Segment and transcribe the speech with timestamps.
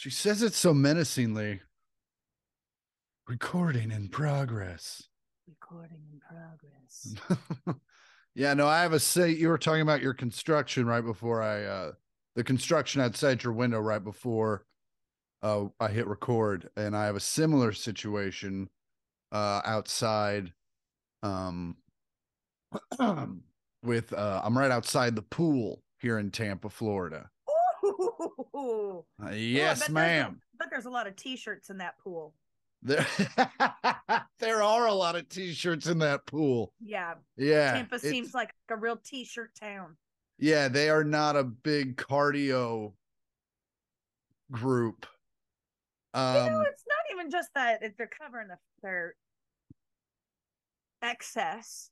[0.00, 1.60] She says it so menacingly.
[3.28, 5.02] Recording in progress.
[5.46, 7.76] Recording in progress.
[8.34, 9.28] yeah, no, I have a say.
[9.28, 11.92] You were talking about your construction right before I, uh,
[12.34, 14.64] the construction outside your window right before
[15.42, 18.70] uh, I hit record, and I have a similar situation
[19.32, 20.54] uh, outside.
[21.22, 21.76] Um,
[23.82, 27.28] with uh, I'm right outside the pool here in Tampa, Florida.
[27.84, 29.04] Ooh.
[29.22, 30.40] Uh, Ooh, yes, there's a- ma'am.
[30.58, 32.34] bet there's a lot of t-shirts in that pool.
[32.82, 33.06] There,
[34.38, 36.72] there are a lot of t-shirts in that pool.
[36.80, 37.14] Yeah.
[37.36, 39.96] Yeah, Tampa seems like a real t-shirt town.
[40.38, 42.92] Yeah, they are not a big cardio
[44.50, 45.06] group.
[46.14, 49.14] you know, Um, it's not even just that they're covering the, their
[51.02, 51.90] excess.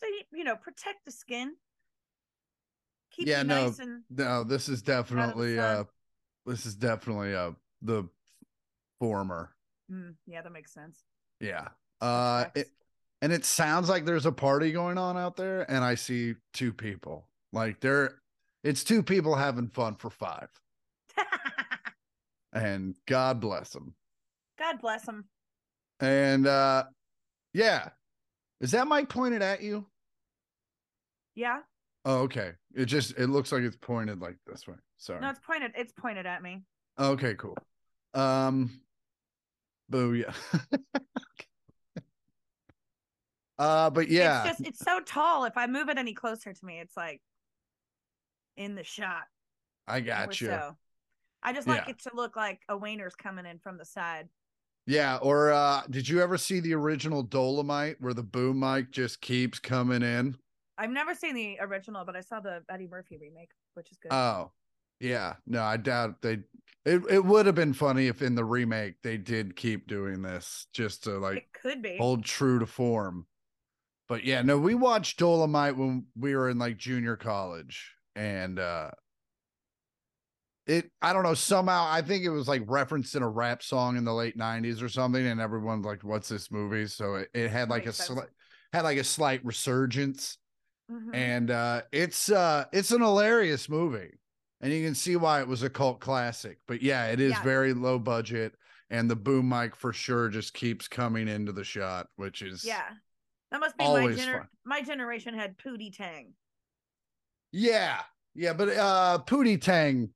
[0.00, 1.54] To, you know, protect the skin.
[3.16, 5.84] Keep Yeah, no, nice and no, this is definitely uh,
[6.46, 8.08] this is definitely uh the
[8.98, 9.54] former.
[9.90, 11.04] Mm, yeah, that makes sense.
[11.40, 11.68] Yeah.
[12.00, 12.68] Uh, it,
[13.22, 16.72] and it sounds like there's a party going on out there, and I see two
[16.72, 17.28] people.
[17.52, 18.20] Like there,
[18.62, 20.48] it's two people having fun for five,
[22.52, 23.94] and God bless them.
[24.58, 25.24] God bless them.
[26.00, 26.84] And uh,
[27.52, 27.90] yeah,
[28.60, 29.86] is that mic pointed at you?
[31.34, 31.60] Yeah.
[32.04, 32.52] Oh, okay.
[32.74, 34.74] It just it looks like it's pointed like this way.
[34.98, 35.20] Sorry.
[35.20, 35.72] No, it's pointed.
[35.76, 36.62] It's pointed at me.
[36.98, 37.56] Okay, cool.
[38.12, 38.80] Um,
[39.90, 40.34] booyah.
[43.58, 45.44] uh, but yeah, It's just it's so tall.
[45.44, 47.20] If I move it any closer to me, it's like
[48.56, 49.24] in the shot.
[49.86, 50.48] I got you.
[50.48, 50.76] so.
[51.42, 51.90] I just like Yeah.
[51.90, 54.28] it to look like a Wayner's coming in from the side.
[54.86, 59.20] Yeah, or uh did you ever see the original Dolomite where the boom mic just
[59.20, 60.36] keeps coming in?
[60.76, 64.12] I've never seen the original, but I saw the Eddie Murphy remake, which is good.
[64.12, 64.52] Oh.
[65.00, 65.34] Yeah.
[65.46, 66.38] No, I doubt they
[66.84, 70.66] it it would have been funny if in the remake they did keep doing this
[70.72, 71.96] just to like it could be.
[71.98, 73.26] hold true to form.
[74.08, 78.90] But yeah, no, we watched Dolomite when we were in like junior college and uh
[80.66, 83.96] it I don't know, somehow I think it was like referenced in a rap song
[83.96, 86.86] in the late 90s or something and everyone's like what's this movie?
[86.86, 88.28] So it, it had like a Makes slight
[88.72, 90.38] had like a slight resurgence
[90.90, 91.14] Mhm.
[91.14, 94.18] and uh it's uh it's an hilarious movie
[94.60, 97.42] and you can see why it was a cult classic but yeah it is Yeah.
[97.42, 98.54] very low budget
[98.90, 102.90] and the boom mic for sure just keeps coming into the shot which is yeah.
[103.50, 106.34] That must be my gener- my generation had Pootie Tang.
[107.52, 108.00] yeah
[108.34, 110.10] yeah but uh pootie tang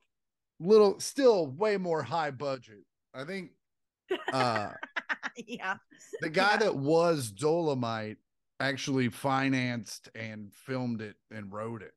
[0.60, 2.84] little still way more high budget
[3.14, 3.52] i think
[4.32, 4.70] uh
[5.46, 5.76] yeah.
[6.20, 6.56] the guy Yeah.
[6.58, 8.16] that was dolomite
[8.60, 11.94] actually financed and filmed it and wrote it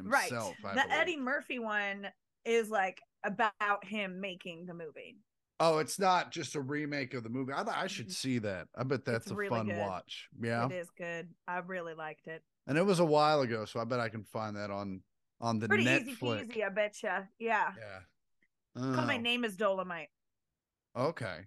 [0.00, 0.22] Right.
[0.30, 0.90] himself I the believe.
[0.92, 2.08] Eddie Murphy one
[2.44, 5.18] is like about him making the movie.
[5.60, 7.52] Oh, it's not just a remake of the movie.
[7.52, 8.68] I thought I should see that.
[8.76, 9.78] I bet that's a really fun good.
[9.78, 10.28] watch.
[10.40, 10.66] Yeah.
[10.66, 11.28] It is good.
[11.48, 12.42] I really liked it.
[12.68, 15.02] And it was a while ago, so I bet I can find that on
[15.40, 16.42] on the Pretty Netflix.
[16.44, 17.28] easy peasy, I betcha.
[17.40, 17.72] Yeah.
[17.76, 18.00] Yeah.
[18.76, 20.10] Cause my Oh, name is Dolomite.
[20.96, 21.46] okay.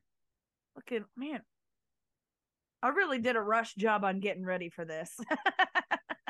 [0.75, 1.41] Look at man.
[2.83, 5.19] I really did a rush job on getting ready for this.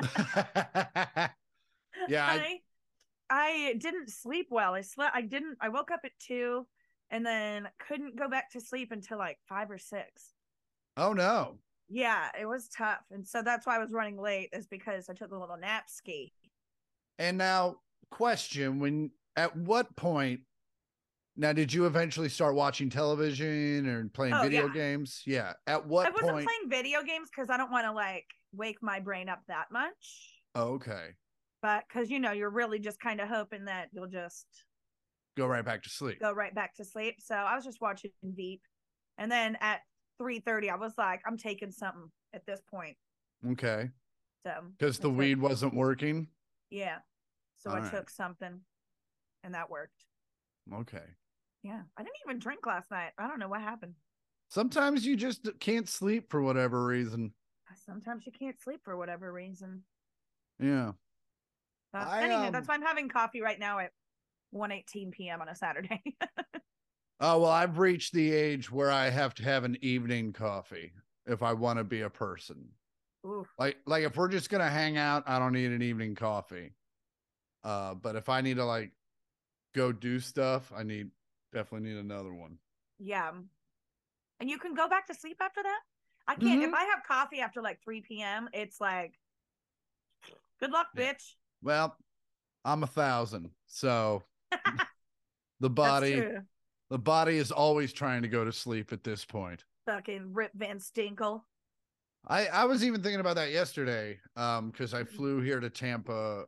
[2.08, 2.60] yeah, I, I
[3.30, 4.74] I didn't sleep well.
[4.74, 6.66] I slept I didn't I woke up at two
[7.10, 10.34] and then couldn't go back to sleep until like five or six.
[10.96, 11.58] oh no.
[11.88, 13.04] Yeah, it was tough.
[13.10, 15.90] And so that's why I was running late, is because I took a little nap
[15.90, 16.32] ski.
[17.18, 17.76] And now,
[18.10, 20.40] question: When at what point?
[21.36, 24.72] Now, did you eventually start watching television or playing Oh, video yeah.
[24.74, 25.22] games?
[25.26, 25.54] Yeah.
[25.66, 26.46] At what I wasn't point?
[26.46, 30.40] playing video games because I don't want to like wake my brain up that much.
[30.54, 31.10] Oh, okay.
[31.62, 34.46] But because you know, you're really just kind of hoping that you'll just
[35.34, 36.20] Go right back to sleep.
[36.20, 37.16] go right back to sleep.
[37.20, 38.60] So I was just watching Veep.
[39.16, 39.80] And then at
[40.18, 42.96] three thirty, I was like, I'm taking something at this point.
[43.52, 43.88] Okay.
[44.44, 46.26] So Because the weed wasn't working.
[46.68, 46.98] Yeah.
[47.56, 47.90] So I All right.
[47.90, 48.60] took something
[49.44, 50.04] and that worked.
[50.74, 51.04] Okay.
[51.62, 51.82] Yeah.
[51.96, 53.12] I didn't even drink last night.
[53.18, 53.94] I don't know what happened.
[54.48, 57.32] Sometimes you just can't sleep for whatever reason.
[57.86, 59.82] Sometimes you can't sleep for whatever reason.
[60.60, 60.92] Yeah.
[61.94, 63.92] Uh, I, anyway, um, that's why I'm having coffee right now at
[64.54, 65.40] 1:18 p.m.
[65.40, 66.02] on a Saturday.
[67.24, 70.92] Oh, well, I've reached the age where I have to have an evening coffee
[71.24, 72.68] if I want to be a person.
[73.24, 76.16] Ooh, Like like if we're just going to hang out, I don't need an evening
[76.16, 76.72] coffee.
[77.62, 78.90] Uh but if I need to like
[79.72, 81.10] go do stuff, I need
[81.52, 82.58] definitely need another one.
[82.98, 83.30] yeah.
[84.40, 85.80] And you can go back to sleep after that.
[86.26, 86.60] I can't.
[86.62, 86.68] Mhm.
[86.68, 89.14] If I have coffee after like 3 p.m., it's like,
[90.60, 91.34] good luck, bitch.
[91.62, 91.96] Well,
[92.64, 93.50] I'm a thousand.
[93.66, 94.22] So
[95.60, 96.24] The body,
[96.90, 99.64] the body is always trying to go to sleep at this point.
[99.86, 101.42] Fucking Rip Van Stinkle.
[102.26, 105.08] I I was even thinking about that yesterday um because I Mhm.
[105.08, 106.46] flew here to Tampa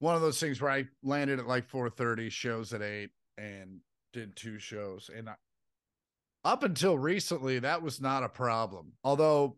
[0.00, 3.80] one of those things where I landed at like 4:30 shows at 8 and
[4.14, 5.34] did two shows and I,
[6.44, 9.56] up until recently that was not a problem although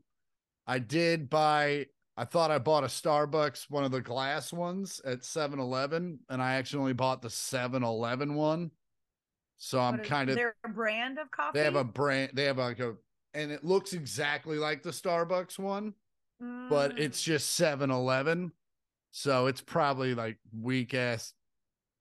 [0.66, 1.86] I did buy
[2.16, 6.54] I thought I bought a Starbucks one of the glass ones at 7-Eleven and I
[6.54, 8.70] actually bought the 7-Eleven one
[9.58, 11.58] so I'm is kind of their brand of coffee.
[11.58, 12.94] they have a brand they have like a
[13.34, 15.94] and it looks exactly like the Starbucks one
[16.68, 16.98] but Mm.
[16.98, 18.52] it's just 7-Eleven.
[19.10, 21.32] So it's probably like weak ass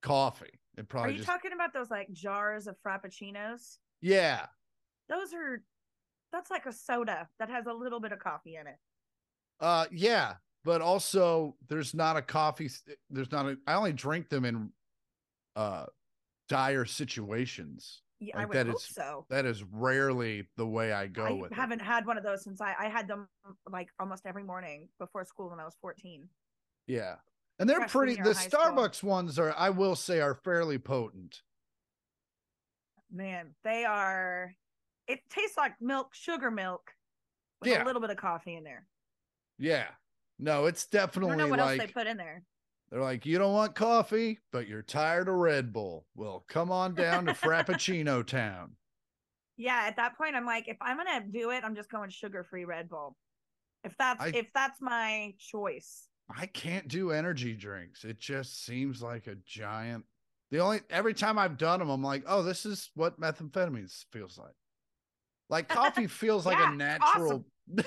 [0.02, 0.60] coffee.
[0.78, 3.78] It Are you just talking about those like jars of frappuccinos?
[4.02, 4.46] yeah.
[5.10, 5.62] Those are
[6.32, 8.78] that's like a soda that has a little bit of coffee in it.
[9.60, 12.70] Uh yeah, but also there's not a coffee
[13.10, 14.70] there's not a I only drink them in
[15.56, 15.86] uh
[16.50, 18.02] dire situations.
[18.20, 19.26] Yeah, I would that hope is- so.
[19.30, 21.56] That is rarely the way I go I with it.
[21.56, 23.28] haven't had one of those since I, I had them
[23.70, 26.28] like almost every morning before school when I was 14.
[26.88, 27.16] Yeah.
[27.60, 28.60] And they're pretty the high school.
[28.60, 31.42] Starbucks ones are I will say are fairly potent.
[33.12, 34.54] Man, they are
[35.08, 36.92] it tastes like milk, sugar milk
[37.62, 37.84] with Yeah.
[37.84, 38.88] a little bit of coffee in there.
[39.58, 39.88] Yeah.
[40.40, 42.44] No, it's I definitely don't know what like else they put in there.
[42.92, 46.06] They're like, you don't want coffee, but you're tired of Red Bull.
[46.16, 48.76] Well, come on down to Frappuccino Town.
[49.58, 52.10] Yeah, at that point I'm like if I'm going to do it, I'm just going
[52.10, 53.16] sugar-free Red Bull.
[53.86, 56.08] If that's I- if that's my choice.
[56.30, 58.04] I can't do energy drinks.
[58.04, 60.06] It just seems like a giant.
[60.52, 64.38] The only every time I've done them, I'm like, oh, this is what methamphetamine feels
[64.38, 64.56] like.
[65.50, 67.46] Like coffee feels like Yeah, a natural.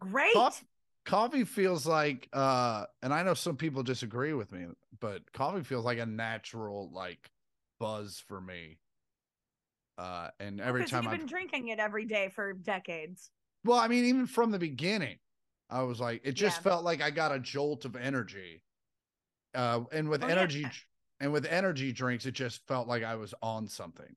[0.00, 0.34] Great.
[0.34, 0.66] Coffee,
[1.04, 4.66] coffee feels like, uh, and I know some people disagree with me,
[4.98, 7.30] but coffee feels like a natural like
[7.78, 8.78] buzz for me.
[9.98, 13.30] Uh, and every Because time you've I've been drinking it every day for decades.
[13.64, 15.18] Well, I mean, even from the beginning,
[15.70, 16.62] I was like, it just Yeah.
[16.62, 18.62] felt like I got a jolt of energy.
[19.54, 20.86] Uh, and with Oh, energy dr-
[21.20, 24.14] and with energy drinks, it just felt like I was on something.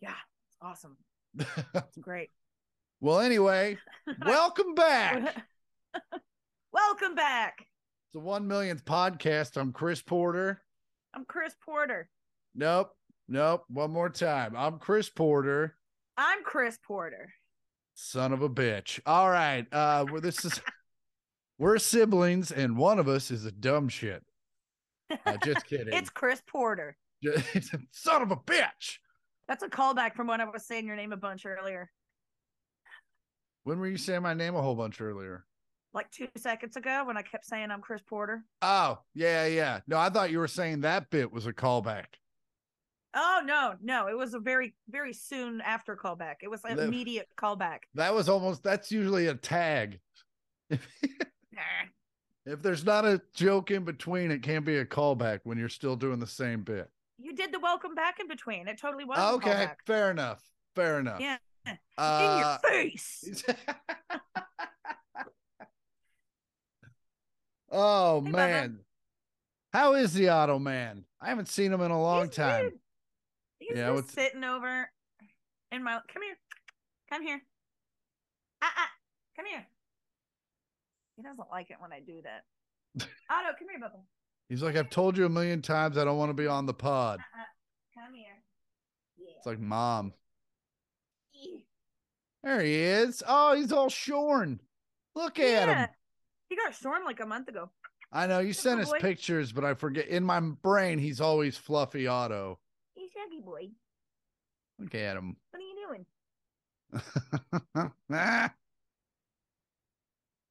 [0.00, 0.16] Yeah,
[0.48, 0.96] it's awesome.
[1.74, 2.30] It's great.
[3.00, 3.78] well, anyway,
[4.24, 5.44] welcome back.
[6.72, 7.56] Welcome back.
[7.58, 9.56] It's the one millionth podcast.
[9.60, 10.62] I'm Chris Porter.
[11.14, 12.08] I'm Chris Porter.
[12.54, 12.92] Nope,
[13.26, 13.64] nope.
[13.68, 14.54] One more time.
[14.56, 15.76] I'm Chris Porter.
[16.16, 17.32] I'm Chris Porter.
[17.94, 19.00] Son of a bitch.
[19.06, 19.66] All right.
[19.72, 20.60] Uh, well, this is
[21.58, 24.22] we're siblings, and one of us is a dumb shit.
[25.26, 25.92] Uh, just kidding.
[25.92, 26.96] It's Chris Porter.
[27.92, 28.98] Son of a bitch.
[29.48, 31.90] That's a callback from when I was saying your name a bunch earlier,
[33.64, 35.44] When were you saying my name a whole bunch earlier?
[35.92, 38.44] like two seconds ago when I kept saying I'm Chris Porter.
[38.62, 39.80] Oh, yeah, yeah.
[39.88, 42.04] No, I thought you were saying that bit was a callback.
[43.14, 46.36] Oh no, no, it was a very, very soon after callback.
[46.42, 47.80] It was an Liv- immediate callback.
[47.94, 50.00] That was almost that's usually a tag.
[51.52, 51.90] Nah.
[52.46, 55.96] If there's not a joke in between, it can't be a callback when you're still
[55.96, 56.88] doing the same bit.
[57.18, 58.66] You did the welcome back in between.
[58.66, 59.18] It totally was.
[59.18, 60.42] Okay, fair enough.
[60.74, 61.20] Fair enough.
[61.20, 61.36] Yeah.
[61.98, 63.44] Uh, in your face.
[67.70, 68.78] oh Hey, man.
[69.72, 71.04] How is the Otto man?
[71.20, 72.64] I haven't seen him in a long He's time.
[72.70, 72.78] good.
[73.60, 74.90] He's Yeah, just sitting over
[75.70, 76.00] in my.
[76.12, 76.36] Come here.
[77.10, 77.40] Come here.
[78.62, 78.88] Ah, ah.
[79.36, 79.64] Come here.
[81.16, 82.44] He doesn't like it when I do that.
[83.30, 84.00] Otto, come here, Bubba.
[84.48, 86.74] He's like, I've told you a million times I don't want to be on the
[86.74, 87.20] pod.
[87.20, 88.02] Uh-uh.
[88.02, 88.42] Come here.
[89.16, 89.34] Yeah.
[89.36, 90.12] It's like, Mom.
[92.42, 93.22] There he is.
[93.28, 94.60] Oh, he's all shorn.
[95.14, 95.88] Look at him.
[96.48, 97.70] He got shorn like a month ago.
[98.12, 100.08] I know you sent us pictures, but I forget.
[100.08, 102.58] In my brain, he's always fluffy Otto.
[103.20, 103.68] Shaggy boy.
[104.94, 105.36] At him.
[105.50, 106.06] What are you doing?
[108.12, 108.52] Ah,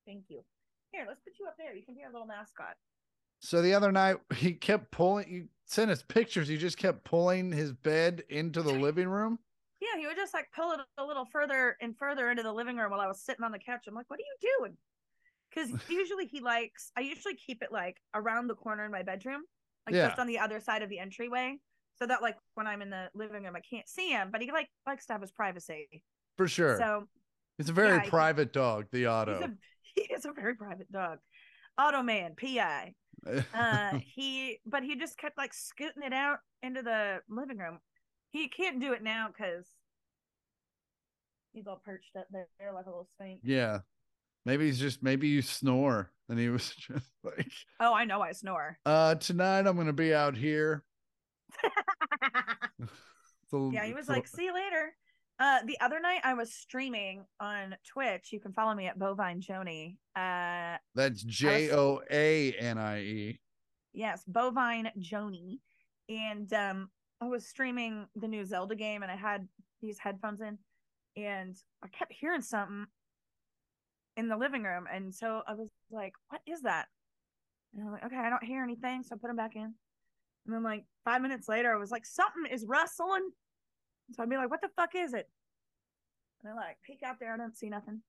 [0.05, 0.43] Thank you.
[0.91, 1.75] Here, let's put you up there.
[1.75, 2.75] You can be our little mascot.
[3.41, 5.29] so the other night, he kept pulling.
[5.29, 6.47] You sent us pictures.
[6.47, 9.39] He just kept pulling his bed into the living room.
[9.81, 12.77] Yeah, he would just like pull it a little further and further into the living
[12.77, 13.85] room while I was sitting on the couch.
[13.87, 14.77] I'm like, what are you doing?
[15.49, 19.41] Because usually he likes, I usually keep it like around the corner in my bedroom,
[19.87, 20.07] like Yeah.
[20.09, 21.57] just on the other side of the entryway.
[22.01, 24.51] So that like when I'm in the living room, I can't see him, but he
[24.51, 26.03] like likes to have his privacy.
[26.37, 26.77] For sure.
[26.77, 27.05] So
[27.57, 29.51] it's a very yeah, private dog, the he's a,
[29.95, 31.17] he is a very private dog.
[31.77, 32.93] Otto man, PI.
[33.53, 37.79] Uh, he, but he just kept like scooting it out into the living room.
[38.31, 39.65] He can't do it now because
[41.51, 43.39] he's all perched up there like a little saint.
[43.43, 43.79] yeah.
[44.45, 46.11] Maybe he's just maybe you snore.
[46.29, 48.77] And he was just like, Oh, I know I snore.
[48.85, 50.83] uh, tonight I'm gonna be out here.
[53.49, 54.95] So- yeah, he was so- like, "See you later."
[55.39, 58.31] Uh, the other night I was streaming on Twitch.
[58.33, 59.97] You can follow me at Bovine Joanie.
[60.15, 63.39] Uh, that's J O A N I E.
[63.93, 65.61] yes, Bovine Joanie,
[66.09, 66.89] and um,
[67.21, 69.47] I was streaming the new Zelda game, and I had
[69.81, 70.57] these headphones in,
[71.15, 72.85] and I kept hearing something
[74.17, 76.87] in the living room, and so I was like, "What is that?"
[77.73, 79.73] And I'm like, "Okay, I don't hear anything," so I put them back in.
[80.45, 83.29] And then, like five minutes later, I was like, "Something is rustling."
[84.13, 85.29] So I'd be like, "What the fuck is it?"
[86.43, 88.01] And I like peek out there, I don't see nothing.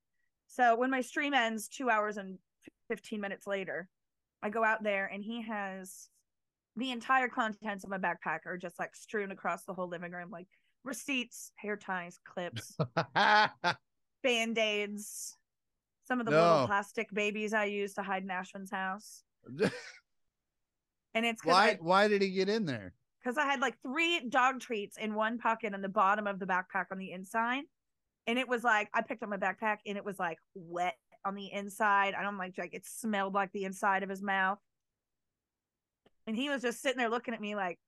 [0.46, 2.38] So when my stream ends, two hours and
[2.88, 3.88] fifteen minutes later,
[4.42, 6.08] I go out there and he has
[6.76, 10.30] the entire contents of my backpack are just like strewn across the whole living room,
[10.30, 10.46] like
[10.84, 12.76] receipts, hair ties, clips,
[14.22, 15.36] band aids,
[16.04, 16.40] some of the No.
[16.40, 19.24] little plastic babies I used to hide in Ashwin's house.
[21.14, 22.94] And it's why I, why did he get in there?
[23.22, 26.46] 'cause I had like three dog treats in one pocket on the bottom of the
[26.46, 27.64] backpack on the inside.
[28.26, 31.34] And it was like I picked up my backpack and it was like wet on
[31.34, 32.14] the inside.
[32.14, 34.58] I don't like like it smelled like the inside of his mouth.
[36.26, 37.78] And he was just sitting there looking at me like,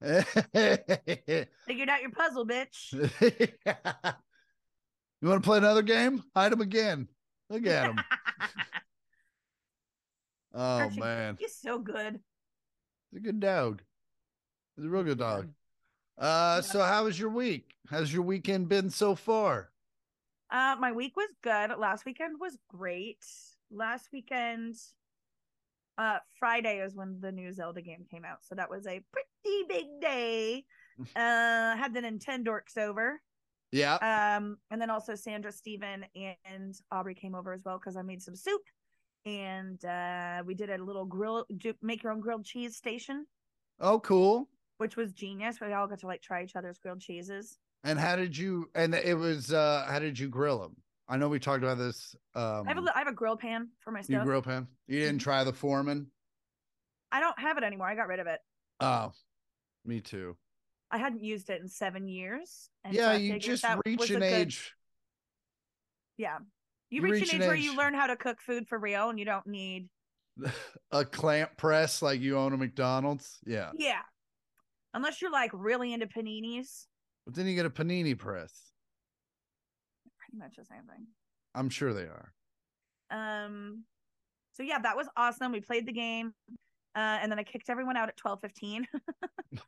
[0.00, 2.92] figured out your puzzle, bitch.
[5.20, 6.22] you want to play another game?
[6.34, 7.08] Hide him again.
[7.50, 8.00] Look at him.
[10.58, 12.18] Oh Archie, man, He's so good.
[13.10, 13.82] He's a good dog.
[14.76, 15.48] He's a real good dog.
[16.18, 16.60] Uh, Yeah.
[16.60, 17.74] so how was your week?
[17.88, 19.70] How's your weekend been so far?
[20.50, 21.70] Uh, my week was good.
[21.78, 23.24] Last weekend was great.
[23.70, 24.76] Last weekend,
[25.98, 29.64] uh, Friday is when the new Zelda game came out, so that was a pretty
[29.68, 30.64] big day.
[31.16, 33.20] uh, had the Nintendorks over,
[33.72, 33.96] Yeah.
[34.36, 38.22] um, and then also Sandra, Steven, and Aubrey came over as well because I made
[38.22, 38.62] some soup,
[39.26, 43.26] and uh, we did a little grill, do, make your own grilled cheese station,
[43.80, 44.48] Oh, cool.
[44.78, 45.60] which was genius.
[45.60, 47.58] We all got to like try each other's grilled cheeses.
[47.84, 48.70] And how did you?
[48.74, 49.52] And it was.
[49.52, 50.76] uh How did you grill them?
[51.08, 52.16] I know we talked about this.
[52.34, 54.66] Um, I have a, have a grill pan for my you grill pan.
[54.88, 55.22] You didn't Mhm.
[55.24, 56.06] try the foreman.
[57.12, 57.86] I don't have it anymore.
[57.86, 58.40] I got rid of it.
[58.80, 59.12] Oh,
[59.84, 60.36] me too.
[60.90, 62.70] I hadn't used it in seven years.
[62.86, 64.74] so yeah, I you just reach an good- age.
[66.16, 66.38] Yeah.
[66.90, 68.78] You, you reach, reach an an age where you learn how to cook food for
[68.78, 69.88] real and you don't need.
[70.90, 73.38] a clamp press like you own a McDonald's.
[73.46, 73.70] Yeah.
[73.76, 74.00] Yeah.
[74.94, 76.86] Unless you're like really into paninis,
[77.24, 78.72] But then you get a panini press.
[80.18, 81.06] pretty much the same thing.
[81.54, 82.32] I'm sure they are.
[83.10, 83.84] Um,
[84.52, 85.52] so yeah, that was awesome.
[85.52, 86.32] We played the game,
[86.94, 88.86] uh, and then I kicked everyone out at twelve fifteen.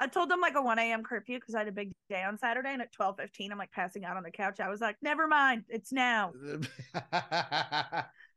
[0.00, 1.02] I told them like a one a.m.
[1.02, 3.72] curfew because I had a big day on Saturday, and at twelve fifteen, I'm like
[3.72, 4.60] passing out on the couch.
[4.60, 6.32] I was like, "Never mind, it's now."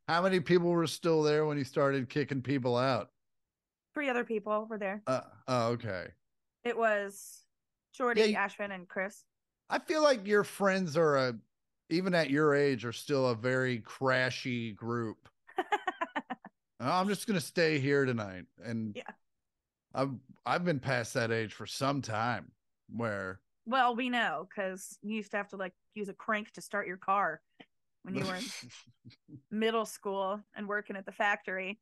[0.08, 3.10] How many people were still there when you started kicking people out?
[3.94, 5.04] Three other people were there.
[5.06, 6.08] Uh, oh, okay.
[6.64, 7.44] It was
[7.94, 9.24] Jordy, Ashvin, and Chris.
[9.70, 11.34] I feel like your friends are a,
[11.90, 15.30] even at your age, are still a very crashy group.
[16.80, 19.04] I'm just gonna stay here tonight, and Yeah.
[19.94, 20.12] I've
[20.46, 22.52] I've been past that age for some time.
[22.90, 26.62] Where Well, we know because you used to have to like use a crank to
[26.62, 27.42] start your car
[28.04, 28.46] when you were in
[29.52, 31.80] middle school and working at the factory.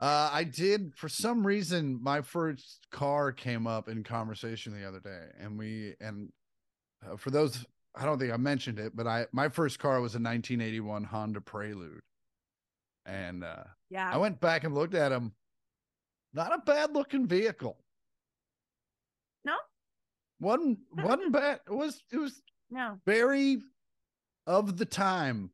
[0.00, 1.98] Uh, I did for some reason.
[2.02, 6.30] My first car came up in conversation the other day, and we and
[7.06, 10.14] uh, for those I don't think I mentioned it, but I my first car was
[10.14, 12.00] a 1981 Honda Prelude,
[13.04, 14.10] and uh, Yeah.
[14.10, 15.32] I went back and looked at him.
[16.32, 17.76] Not a bad looking vehicle.
[19.44, 19.54] No?
[20.38, 21.60] One one bad.
[21.66, 22.98] It was it was no.
[23.06, 23.58] very
[24.46, 25.50] of the time.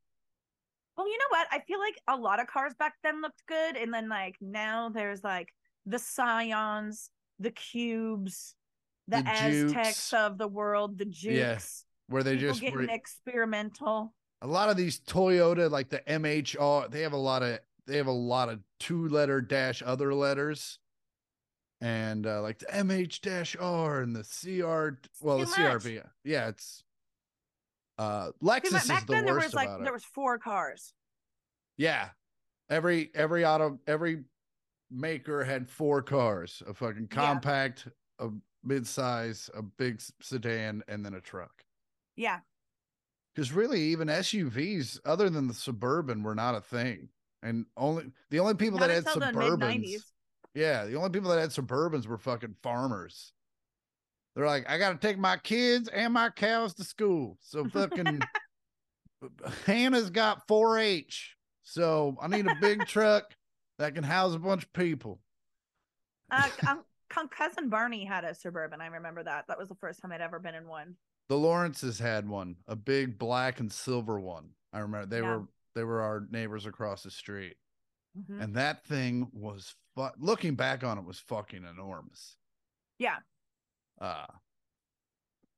[0.96, 1.46] Well, you know what?
[1.50, 4.88] I feel like a lot of cars back then looked good, and then like now
[4.88, 5.48] there's like
[5.84, 8.54] the Scions, the Cubes,
[9.08, 11.34] the, The Azteks of the world, the Jukes.
[11.34, 11.58] Yeah,
[12.08, 14.14] Where they just getting were, experimental.
[14.42, 18.06] a lot of these Toyota, like the CHR, they have a lot of they have
[18.06, 20.78] a lot of two letter dash other letters,
[21.80, 22.66] and uh, like the
[23.06, 24.98] CH dash R and the CR.
[25.24, 25.54] Well, the much.
[25.54, 26.02] CRV.
[26.24, 26.82] Yeah, it's
[27.98, 29.82] uh Lexus is back the then there worst was like it.
[29.82, 30.92] there was four cars.
[31.76, 32.08] Yeah,
[32.70, 34.24] every every auto every
[34.90, 37.16] maker had four cars: a fucking Yeah.
[37.16, 37.88] compact,
[38.18, 38.28] a
[38.64, 41.62] mid-size, a big sedan, and then a truck.
[42.16, 42.40] Yeah.
[43.34, 47.10] because really even SUVs other than the suburban were not a thing
[47.46, 50.02] and only the only people Not that had suburbans
[50.54, 53.32] yeah the only people that had suburbans were fucking farmers
[54.34, 58.20] they're like i gotta take my kids and my cows to school so fucking
[59.66, 63.34] Hannah's got 4-H, so I need a big truck
[63.78, 65.20] that can house a bunch of people.
[66.30, 66.82] Uh, um,
[67.30, 68.80] cousin Barney had a suburban.
[68.80, 69.46] I remember that.
[69.48, 70.96] That was the first time I'd ever been in one.
[71.28, 74.50] The Lawrences had one, a big black and silver one.
[74.72, 75.36] I remember they Yeah.
[75.36, 77.56] were they were our neighbors across the street,
[78.18, 78.42] Mhm.
[78.42, 82.36] and that thing was fu- looking back on it was fucking enormous.
[82.98, 83.18] Yeah.
[84.00, 84.26] Uh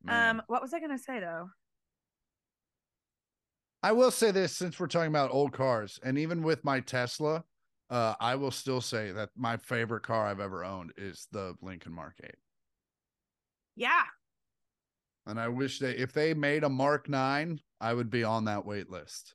[0.03, 0.37] man.
[0.41, 1.51] Um, what was I gonna say though?
[3.83, 7.45] I will say this since we're talking about old cars, and even with my Tesla,
[7.91, 11.93] uh, I will still say that my favorite car I've ever owned is the Lincoln
[11.93, 12.35] Mark 8.
[13.77, 14.05] Yeah,
[15.27, 18.65] And I wish they, if they made a Mark 9, I would be on that
[18.65, 19.35] wait list.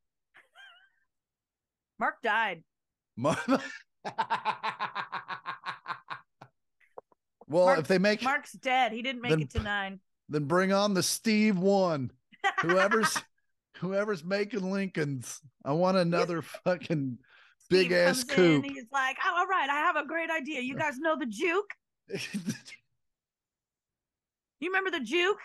[2.00, 2.64] Mark died.
[3.16, 3.38] Mar-
[7.48, 8.92] well, Mark- if they make, Mark's dead.
[8.92, 10.00] He didn't make Then- it to nine.
[10.30, 12.12] then bring on the Steve one.
[12.62, 13.18] Whoever's
[13.78, 17.18] whoever's making Lincolns, I want another fucking
[17.70, 18.66] big Steve ass coupe.
[18.66, 20.62] he's like, "Oh, all right, I have a great idea.
[20.62, 21.72] You guys know the Juke?
[24.60, 25.40] You remember the Juke?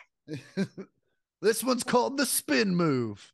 [1.42, 3.32] this one's called the spin move.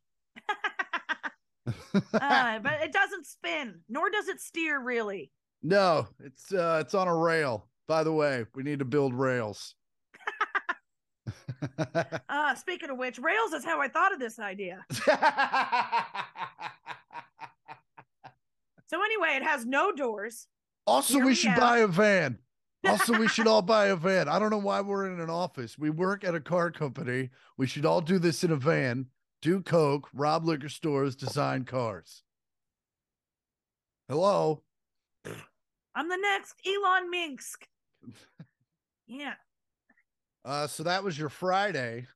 [1.67, 5.31] Uh, but it doesn't spin, nor does it steer really.
[5.63, 7.67] no, it's uh it's on a rail.
[7.87, 9.75] By the way, we need to build rails.
[12.29, 14.85] Uh, speaking of which, Rails is how I thought of this idea.
[18.87, 20.47] So anyway, it has no doors.
[20.85, 22.39] also, Hear we should buy a van.
[22.87, 24.29] Also, we should all buy a van.
[24.29, 25.75] I don't know why we're in an office.
[25.75, 27.31] We work at a car company.
[27.57, 29.07] We should all do this in a van,
[29.45, 32.23] do coke, rob liquor stores, design cars.
[34.09, 34.63] Hello.
[35.93, 37.67] I'm the next Elon Minsk.
[39.07, 39.35] Yeah,
[40.43, 42.07] Uh, so that was your Friday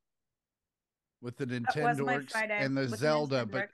[1.21, 3.69] with the that was my Nintendo and the Zelda, but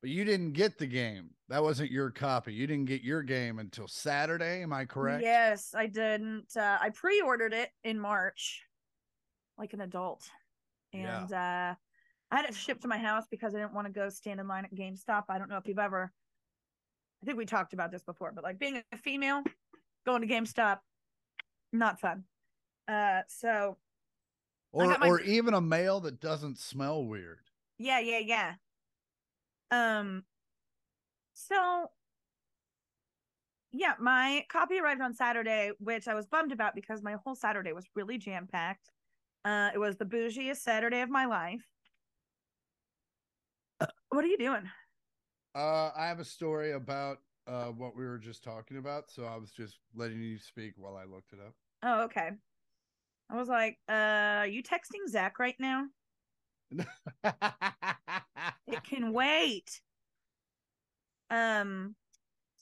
[0.00, 1.30] but you didn't get the game.
[1.48, 2.54] That wasn't your copy.
[2.54, 4.62] You didn't get your game until Saturday.
[4.62, 5.24] Am I correct?
[5.24, 6.56] Yes, I didn't.
[6.56, 8.62] Uh, I pre-ordered it in March,
[9.58, 10.22] like an adult,
[10.92, 11.22] Yeah.
[11.22, 11.74] and uh,
[12.30, 14.48] I had it shipped to my house because I didn't want to go stand in
[14.48, 15.24] line at GameStop.
[15.28, 16.12] I don't know if you've ever.
[17.22, 19.42] I think we talked about this before, but like being a female,
[20.04, 20.78] going to GameStop,
[21.72, 22.24] not fun.
[22.88, 23.78] Uh, so
[24.72, 27.40] Or my- or even a male that doesn't smell weird.
[27.78, 28.54] yeah, yeah, yeah.
[29.70, 30.24] Um,
[31.34, 31.90] so
[33.72, 37.72] yeah, my copy arrived on Saturday, which I was bummed about because my whole Saturday
[37.72, 38.90] was really jam packed.
[39.44, 41.64] Uh, it was the bougiest Saturday of my life.
[44.14, 44.70] What are you doing?
[45.56, 49.36] Uh, I have a story about uh what we were just talking about, so I
[49.36, 51.52] was just letting you speak while I looked it up.
[51.82, 52.30] Oh, okay.
[53.28, 55.86] I was like, uh, are you texting Zach right now?
[56.70, 56.86] It
[58.84, 59.80] can wait.
[61.30, 61.96] Um,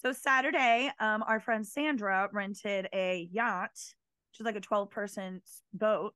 [0.00, 5.42] so Saturday, um, our friend Sandra rented a yacht, which is like a 12 person
[5.74, 6.14] boat,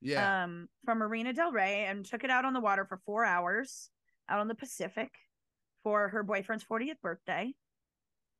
[0.00, 0.44] yeah.
[0.44, 3.90] um, from Marina Del Rey and took it out on the water for four hours
[4.28, 5.10] out on the Pacific
[5.82, 7.52] for her boyfriend's 40th birthday.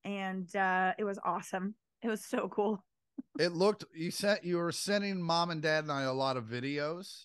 [0.05, 1.75] And uh, it was awesome.
[2.03, 2.85] It was so cool.
[3.39, 6.45] it looked you sent you were sending mom and dad and I a lot of
[6.45, 7.25] videos.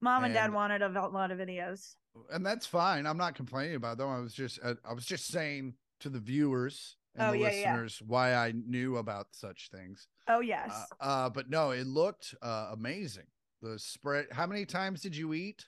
[0.00, 1.94] Mom and, dad wanted a lot of videos.
[2.32, 3.06] and that's fine.
[3.06, 4.08] I'm not complaining about them.
[4.08, 7.50] I was just uh, I was just saying to the viewers and Oh, the yeah,
[7.50, 7.72] yeah.
[7.72, 10.06] listeners why I knew about such things.
[10.28, 10.70] Oh, yes.
[11.00, 13.26] Uh, uh, but no, it looked uh, amazing.
[13.62, 14.26] The spread.
[14.30, 15.64] How many times did you eat?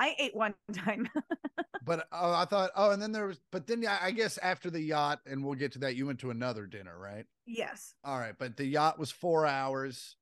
[0.00, 1.08] I ate one time.
[1.84, 2.70] But oh, I thought.
[2.74, 3.40] Oh, and then there was.
[3.52, 5.94] But then I I guess after the yacht, and we'll get to that.
[5.94, 7.26] You went to another dinner, right?
[7.46, 7.94] yes.
[8.04, 10.16] All right, but the yacht was four hours.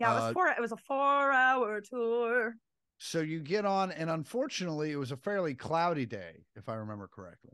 [0.00, 0.48] Yeah, it was Uh, four.
[0.48, 2.56] It was a four-hour tour.
[2.98, 7.08] So you get on, and unfortunately, it was a fairly cloudy day, if I remember
[7.08, 7.52] correctly.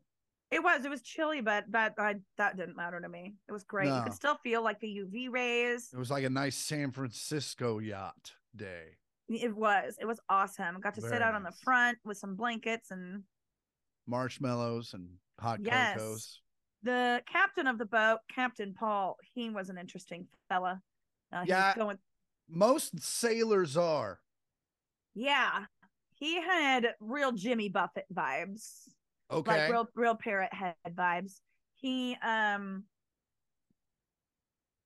[0.51, 0.85] It was.
[0.85, 3.37] It was chilly, but but I that didn't matter to me.
[3.49, 3.88] It was great.
[3.88, 5.90] You could still feel like the UV rays.
[5.93, 8.97] It was like a nice San Francisco yacht day.
[9.31, 9.97] It was.
[10.01, 10.81] It was awesome.
[10.81, 13.23] Got to sit Very out on the front with some blankets and
[14.07, 15.95] marshmallows and hot Yes.
[15.97, 16.40] cocos.
[16.83, 19.16] the captain of the boat, Captain Paul.
[19.35, 20.83] He was an interesting fella.
[21.33, 21.75] Uh, Yeah.
[21.77, 21.99] going.
[22.49, 24.19] Most sailors are.
[25.14, 25.66] Yeah,
[26.14, 28.88] he had real Jimmy Buffett vibes.
[29.31, 29.49] Okay.
[29.62, 31.40] like real real parrot head vibes.
[31.77, 32.85] He um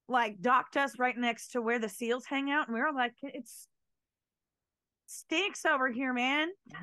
[0.08, 3.14] like docked us right next to where the seals hang out, and we were like,
[3.22, 3.66] it's
[5.14, 6.48] stinks over here, man.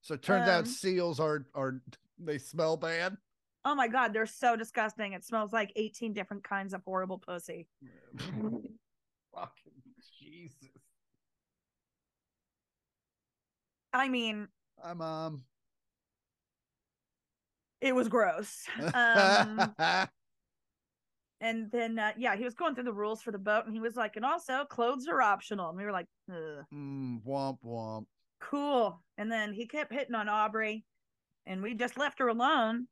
[0.00, 1.80] so it turns out Um, seals are are
[2.18, 3.16] they smell bad.
[3.64, 5.12] Oh my god, they're so disgusting.
[5.12, 7.66] It smells like 18 different kinds of horrible pussy.
[8.18, 9.72] Fucking
[10.18, 10.70] Jesus.
[13.92, 14.48] I mean,
[14.82, 15.42] Hi, mom.
[17.80, 18.64] It was gross.
[18.94, 19.74] Um,
[21.40, 23.80] and then uh, yeah, he was going through the rules for the boat, and he
[23.80, 25.68] was like, and also clothes are optional.
[25.68, 28.06] And we were like, mm, womp womp.
[28.40, 29.02] cool.
[29.18, 30.84] And then he kept hitting on Aubrey,
[31.46, 32.86] and we just left her alone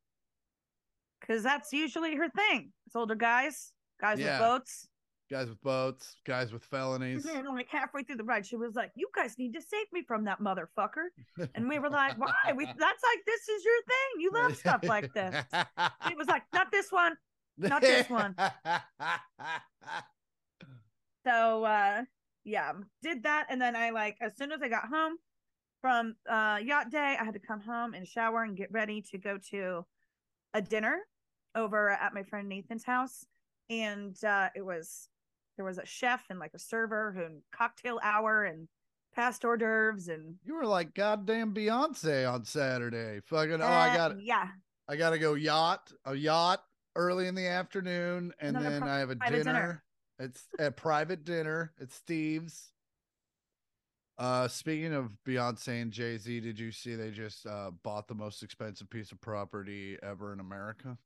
[1.21, 2.73] because that's usually her thing.
[2.87, 4.39] It's older guys, guys Yeah.
[4.41, 4.89] with boats.
[5.31, 7.25] Guys with boats, guys with felonies.
[7.25, 9.87] And then, like halfway through the ride, she was like, "You guys need to save
[9.91, 11.07] me from that motherfucker."
[11.55, 12.53] And we were like, "Why?
[12.55, 14.21] We that's like this is your thing.
[14.21, 15.35] You love stuff like this."
[16.09, 17.17] He was like, "Not this one."
[17.59, 18.35] Not this one.
[21.27, 22.03] So uh
[22.45, 25.17] yeah, did that and then I like as soon as I got home
[25.81, 29.19] from uh yacht day, I had to come home and shower and get ready to
[29.19, 29.85] go to
[30.53, 30.99] a dinner
[31.55, 33.25] over at my friend Nathan's house.
[33.71, 35.09] And uh it was
[35.57, 38.69] there was a chef and like a server who cocktail hour and
[39.15, 43.21] past hors d'oeuvres and you were like goddamn Beyonce on Saturday.
[43.25, 44.49] Fucking oh, I uh, got yeah.
[44.89, 46.61] I got to go yacht a yacht
[46.97, 49.43] early in the afternoon, and Another then pri- I have a dinner.
[49.43, 49.83] dinner.
[50.19, 52.71] It's a private dinner at Steve's.
[54.17, 58.15] Uh, speaking of Beyonce and Jay Z, did you see they just uh, bought the
[58.15, 60.97] most expensive piece of property ever in America?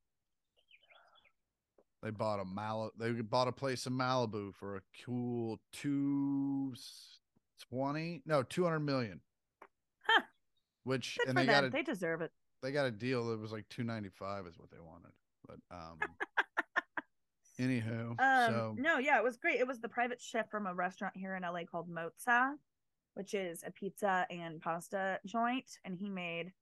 [2.02, 2.92] They bought a Mal.
[2.98, 6.74] They bought a place in Malibu for a cool two
[7.70, 9.20] twenty, no, two hundred million.
[10.06, 10.22] Huh.
[10.84, 11.62] Which Good and for they them.
[11.62, 12.30] got a they deserve it.
[12.62, 15.10] they got a deal that was like 295 is what they wanted
[15.48, 15.98] but um
[17.58, 19.58] anywho Um, so no, yeah, it was great.
[19.58, 22.52] It was the private chef from a restaurant here in LA called Mozza,
[23.14, 26.52] which is a pizza and pasta joint, and he made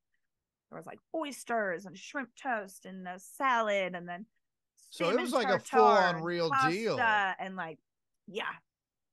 [0.70, 4.26] there was like oysters and shrimp toast and a salad, and then
[4.90, 6.98] So it was like a full-on and real deal.
[6.98, 7.78] And like,
[8.26, 8.44] yeah,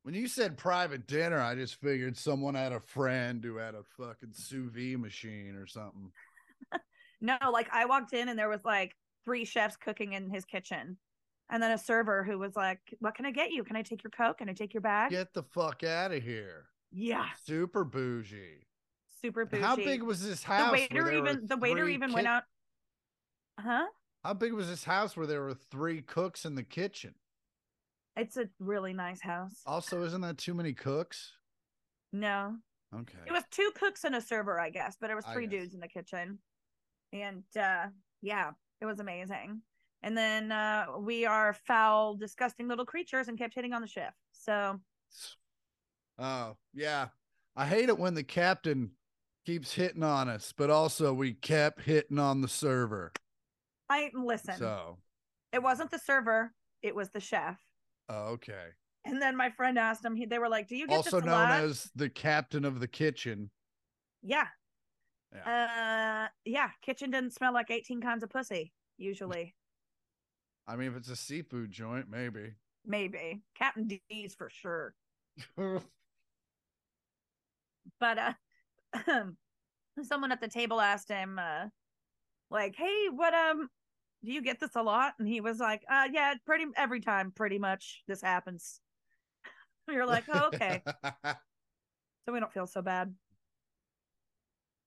[0.03, 3.83] when you said private dinner i just figured someone had a friend who had a
[3.97, 6.11] fucking sous vide machine or something
[7.21, 10.97] no, like I walked in and there was like three chefs cooking in his kitchen,
[11.49, 13.63] and then a server who was like, "What can I get you?
[13.63, 14.37] Can I take your coke?
[14.39, 18.67] Can I take your bag?" get the fuck out of here Yeah, super bougie
[19.21, 19.61] super bougie.
[19.63, 22.43] how big was this house where waiter even the waiter even ki- went out?
[23.59, 23.85] Huh?
[24.23, 27.13] how big was this house where there were three cooks in the kitchen
[28.17, 29.61] It's a really nice house.
[29.65, 31.37] also isn't that too many cooks
[32.11, 32.57] No,
[32.93, 35.73] okay it was two cooks and a server, I guess, but it was three dudes
[35.73, 36.39] in the kitchen.
[37.13, 37.87] And uh
[38.21, 39.61] yeah, it was amazing.
[40.01, 44.13] And then uh we are foul, disgusting little creatures and kept hitting on the chef.
[44.31, 44.79] So
[46.19, 47.07] Oh, yeah.
[47.55, 48.91] I hate it when the captain
[49.45, 53.11] keeps hitting on us, but also we kept hitting on the server.
[53.89, 54.57] I listen.
[54.57, 54.97] So,
[55.51, 57.57] It wasn't the server, it was the chef.
[58.09, 58.67] oh, okay.
[59.05, 61.51] And then my friend asked him, he, they were like, Do you get Also known
[61.51, 63.49] as the captain of the kitchen.
[64.21, 64.47] Yeah.
[65.45, 69.55] Uh yeah, kitchen didn't smell like 18 kinds of pussy, usually.
[70.67, 72.53] I mean, if it's a seafood joint, maybe.
[72.85, 73.41] Maybe.
[73.55, 74.93] Captain D's for sure.
[77.99, 78.33] but uh
[80.03, 81.65] someone at the table asked him uh
[82.49, 83.67] like hey what um
[84.23, 87.31] do you get this a lot and he was like uh yeah pretty every time
[87.31, 88.79] pretty much this happens
[89.87, 90.81] We're like oh, okay
[91.15, 93.13] so we don't feel so bad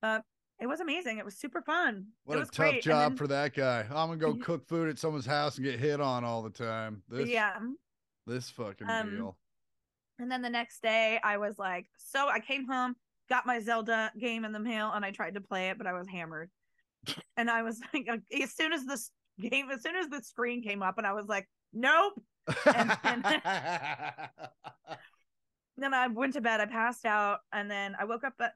[0.02, 0.20] uh
[0.60, 2.82] it was amazing it was super fun what it a tough great.
[2.82, 3.80] Job then- for that guy.
[3.90, 7.02] I'm gonna go cook food at someone's house and get hit on all the time.
[7.08, 7.58] This, yeah
[8.26, 9.38] this fucking Um, deal.
[10.18, 12.96] And then the next day, I was like, so I came home,
[13.28, 15.92] got my Zelda game in the mail, and I tried to play it, but I
[15.92, 16.50] was hammered.
[17.36, 18.08] and I was like,
[18.42, 21.26] as soon as this game, as soon as the screen came up, and I was
[21.26, 22.14] like, nope.
[22.74, 23.42] and- and-
[25.78, 28.52] Then I went to bed, I passed out, and then I woke up at,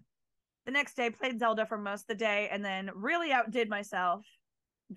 [0.71, 4.25] the next day, played Zelda for most of the day, and then really outdid myself.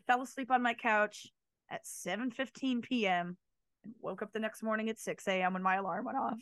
[0.06, 1.28] Fell asleep on my couch
[1.70, 3.38] at 7:15 p.m.
[3.84, 5.54] and woke up the next morning at 6 a.m.
[5.54, 6.38] when my alarm went off.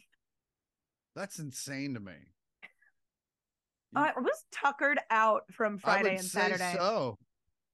[1.16, 2.14] That's insane to me.
[3.96, 6.76] I was tuckered out from Friday and Saturday.
[6.78, 7.18] So,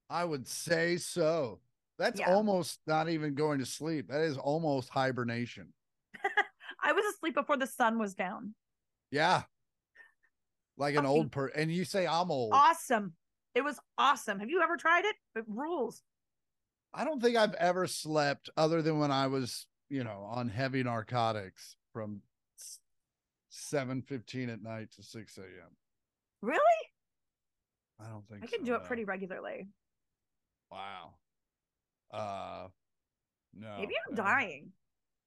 [0.09, 1.59] I would say so.
[1.97, 2.31] That's Yeah.
[2.31, 4.09] almost not even going to sleep.
[4.09, 5.73] That is almost hibernation.
[6.83, 8.53] I was asleep before the sun was down.
[9.09, 9.43] Yeah,
[10.77, 11.47] like an old per.
[11.47, 12.53] And you say I'm old.
[12.53, 13.13] Awesome.
[13.55, 14.39] It was awesome.
[14.39, 15.15] Have you ever tried it?
[15.35, 16.03] It rules.
[16.93, 20.83] I don't think I've ever slept other than when I was, you know, on heavy
[20.83, 22.21] narcotics from
[23.49, 25.75] seven fifteen at night to six a.m.
[26.41, 26.61] Really?
[27.99, 28.87] I don't think I can so, do it no.
[28.87, 29.67] pretty regularly.
[30.71, 31.13] Wow.
[32.13, 32.67] Uh,
[33.55, 33.75] no.
[33.79, 34.71] Maybe I'm dying.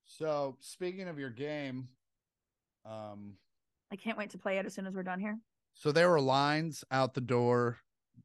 [0.06, 1.88] So speaking of your game,
[2.84, 3.34] um,
[3.92, 5.38] I can't wait to play it as soon as we're done here.
[5.74, 7.78] So there were lines out the door,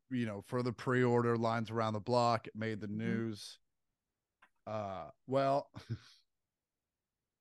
[0.10, 2.48] you know, for the pre-order lines around the block.
[2.48, 2.98] It made the Mhm.
[2.98, 3.60] news.
[4.68, 5.70] Uh well,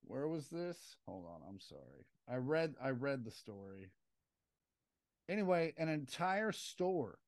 [0.05, 0.97] where was this?
[1.07, 2.07] Hold on, I'm sorry.
[2.29, 3.93] I read I read the story.
[5.29, 7.19] Anyway, an entire store,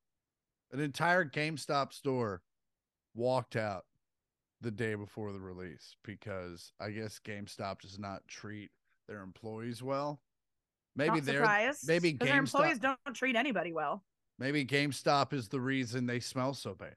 [0.71, 2.43] an entire GameStop store
[3.15, 3.85] walked out
[4.61, 8.71] the day before the release because I guess GameStop does not treat
[9.07, 10.21] their employees well.
[10.97, 14.03] Maybe they're maybe maybe 'cause their employees don't treat anybody well.
[14.39, 16.95] maybe GameStop is the reason they smell so bad.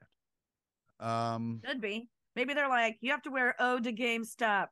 [0.99, 2.09] Um Could be.
[2.35, 4.67] Maybe they're like, you have to wear O to GameStop.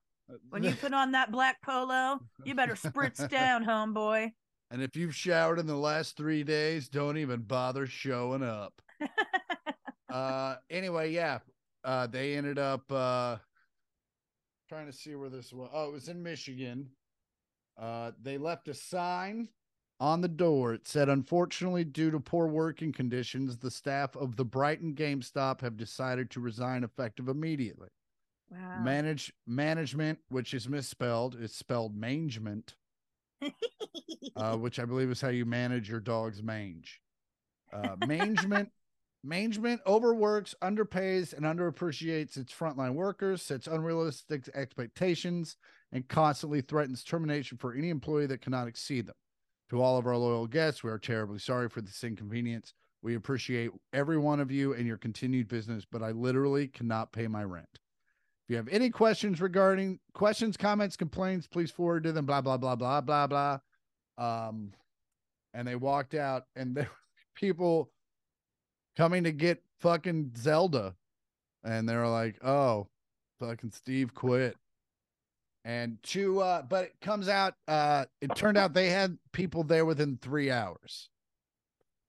[0.50, 4.32] When you put on that black polo, you better spritz down, homeboy.
[4.72, 8.74] and if you've showered in the last three days, don't even bother showing up.
[10.10, 11.39] uh anyway, yeah.
[11.84, 13.38] Uh they ended up uh
[14.68, 15.70] trying to see where this was.
[15.74, 16.89] Oh, it was in Michigan.
[17.80, 19.50] Uh they left a sign
[20.00, 20.74] on the door.
[20.74, 25.78] It said, unfortunately, due to poor working conditions, the staff of the Brighton GameStop have
[25.78, 27.89] decided to resign effective immediately.
[28.50, 28.82] Wow.
[28.84, 32.76] Manage management, which is misspelled, is spelled mangement,
[34.36, 37.02] uh, which I believe is how you manage your dog's mange.
[37.72, 38.72] Uh, mangement,
[39.23, 45.58] mangement overworks, underpays, and underappreciates its frontline workers, sets unrealistic expectations,
[45.91, 49.15] and constantly threatens termination for any employee that cannot exceed them.
[49.69, 52.73] To all of our loyal guests, we are terribly sorry for this inconvenience.
[53.01, 57.27] We appreciate every one of you and your continued business, but I literally cannot pay
[57.27, 57.67] my rent.
[57.73, 62.25] If you have any questions regarding questions, comments, complaints, please forward to them.
[62.25, 63.60] Blah blah blah blah blah blah.
[64.17, 64.71] Um,
[65.53, 66.89] and they walked out, and there
[67.36, 67.91] people
[68.99, 70.93] coming to get fucking Zelda,
[71.63, 72.89] and they were like, "Oh,
[73.39, 74.57] fucking Steve quit."
[75.63, 79.85] And to uh, but it comes out, uh, it turned out they had people there
[79.85, 81.09] within three hours,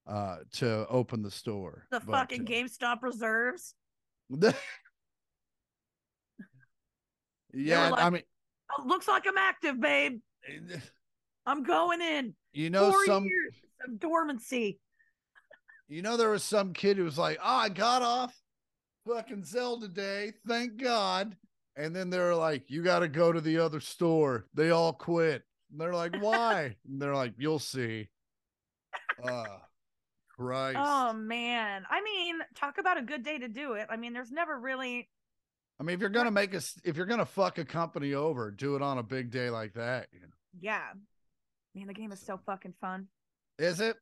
[0.09, 1.87] uh, to open the store.
[1.93, 3.75] the But, fucking uh, GameStop reserves.
[7.55, 8.23] yeah, I mean,
[8.79, 10.21] Oh, looks like I'm active, babe.
[11.47, 12.35] I'm going in.
[12.53, 13.55] you know, Four some years
[13.87, 14.79] of dormancy.
[15.91, 18.35] You know, there was some kid who was like, "Oh, I got off
[19.07, 21.37] fucking Zelda Day, thank God."
[21.77, 25.43] And then they're like, "You got to go to the other store." They all quit.
[25.71, 28.09] And they're like, "Why?" and they're like, "You'll see."
[29.23, 29.59] Uh
[30.29, 30.79] Christ.
[30.81, 31.85] Oh man.
[31.91, 33.89] I mean, talk about a good day to do it.
[33.91, 35.09] I mean, there's never really
[35.81, 38.77] I mean, if you're gonna make us, if you're gonna fuck a company over, do
[38.77, 40.09] it on a big day like that.
[40.13, 40.27] You know?
[40.61, 40.85] yeah.
[41.75, 43.07] Man, the game is so fucking fun.
[43.59, 43.97] Is it?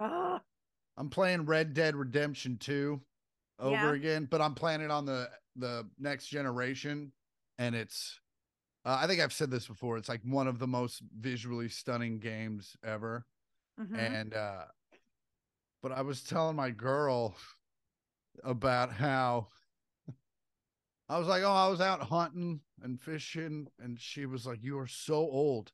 [0.00, 0.38] Oh,
[0.98, 3.00] I'm playing Red Dead Redemption 2
[3.60, 3.92] over Yeah.
[3.94, 7.12] again, but I'm playing it on the the next generation
[7.58, 8.20] and it's
[8.84, 12.20] uh, I think I've said this before, it's like one of the most visually stunning
[12.20, 13.26] games ever.
[13.78, 13.96] mhm.
[13.98, 14.66] And uh
[15.82, 17.36] but I was telling my girl
[18.44, 19.48] about how
[21.08, 24.78] I was like, "Oh, I was out hunting and fishing." And she was like, "You
[24.78, 25.72] are so old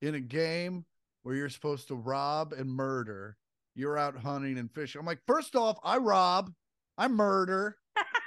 [0.00, 0.86] in a game
[1.22, 3.38] where you're supposed to rob and murder.
[3.76, 6.52] You're out hunting and fishing." I'm like, first off, I rob,
[6.98, 7.76] I murder,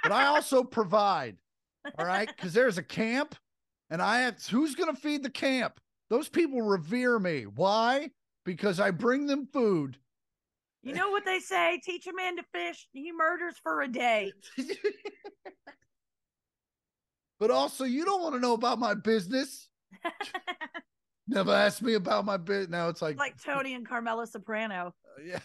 [0.02, 1.36] but I also provide.
[1.98, 3.34] All right, because there's a camp,
[3.90, 5.80] and I have who's going to feed the camp?
[6.08, 7.44] Those people revere me.
[7.44, 8.10] Why?
[8.44, 9.96] Because I bring them food.
[10.82, 11.80] you know what they say?
[11.84, 14.32] Teach a man to fish, he murders for a day.
[17.38, 19.68] but also, you don't want to know about my business.
[21.30, 22.70] Never asked me about my bit.
[22.70, 24.94] Now it's like, like Tony and Carmela Soprano.
[25.18, 25.38] uh, yeah.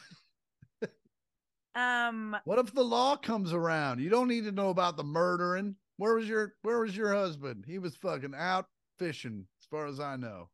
[1.75, 3.99] Um, What if the law comes around?
[3.99, 5.75] You don't need to know about the murdering.
[5.97, 7.65] Where was your Where was your husband?
[7.67, 8.65] He was fucking out
[8.97, 10.49] fishing, as far as I know.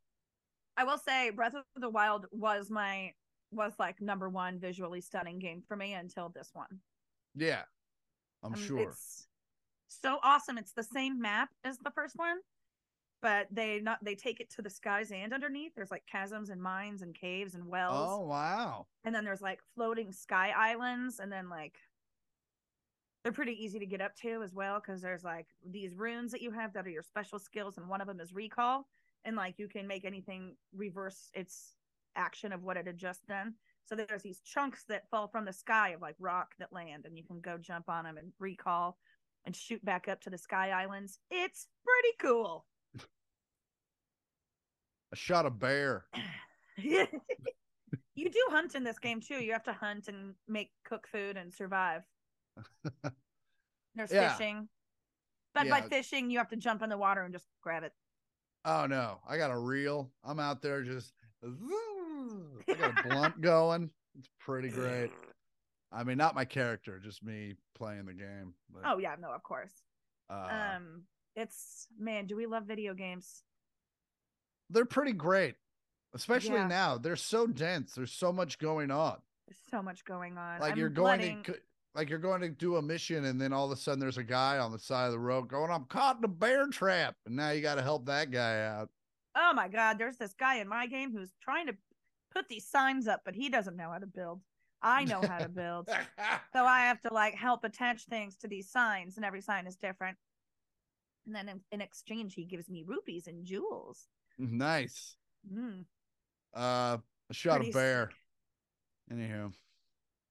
[0.78, 3.14] I will say Breath of the Wild was my
[3.52, 6.80] was like number one visually stunning game for me until this one.
[7.36, 7.64] Yeah,
[8.44, 8.80] I'm Um, sure.
[8.90, 9.28] It's
[9.90, 10.58] so awesome.
[10.58, 12.38] It's the same map as the first one,
[13.22, 15.74] but they not they take it to the skies and underneath.
[15.76, 18.10] There's like chasms and mines and caves and wells.
[18.12, 18.88] Oh wow!
[19.04, 21.78] And then there's like floating sky islands, and then like
[23.24, 26.42] they're pretty easy to get up to as well because there's like these runes that
[26.42, 28.88] you have that are your special skills, and one of them is recall,
[29.26, 31.76] and like you can make anything reverse its
[32.16, 33.54] action of what it had just done.
[33.86, 37.18] So there's these chunks that fall from the sky of like rock that land, and
[37.18, 38.98] you can go jump on them and recall
[39.46, 41.20] and shoot back up to the sky islands.
[41.30, 42.66] It's pretty cool.
[45.12, 46.06] I shot a bear.
[46.78, 47.06] you
[48.16, 49.36] do hunt in this game too.
[49.36, 52.04] You have to hunt and make cook food and survive.
[53.96, 54.30] There's Yeah.
[54.30, 54.70] fishing.
[55.54, 57.92] But by fishing, you have to jump in the water and just grab it.
[58.64, 60.10] Oh no, I got a reel.
[60.24, 61.14] I'm out there just.
[61.44, 63.90] I got a blunt going.
[64.18, 65.12] It's pretty great.
[65.92, 68.54] I mean, not my character, just me playing the game.
[68.70, 69.84] But, Oh yeah, no, of course.
[70.30, 71.04] uh, um,
[71.36, 73.44] it's man, do we love video games?
[74.72, 75.56] They're pretty great,
[76.14, 76.68] especially Yeah.
[76.68, 76.98] now.
[76.98, 77.94] They're so dense.
[77.94, 79.18] There's so much going on.
[79.48, 80.60] There's so much going on.
[80.60, 81.56] Like I'm you're going blooding- to,
[81.94, 84.24] like you're going to do a mission, and then all of a sudden there's a
[84.24, 87.36] guy on the side of the road going, "I'm caught in a bear trap," and
[87.36, 88.90] now you got to help that guy out.
[89.36, 91.76] Oh my god, there's this guy in my game who's trying to
[92.34, 94.42] put these signs up, but he doesn't know how to build.
[94.82, 95.90] I know how to build.
[96.54, 99.76] So I have to like help attach things to these signs, and every sign is
[99.76, 100.18] different.
[101.26, 104.08] And then in, in exchange, he gives me rupees and jewels.
[104.50, 105.16] nice.
[105.52, 105.86] Mm,
[106.54, 108.10] Uh, I shot pretty a bear.
[108.10, 108.18] sick.
[109.12, 109.52] Anyhow,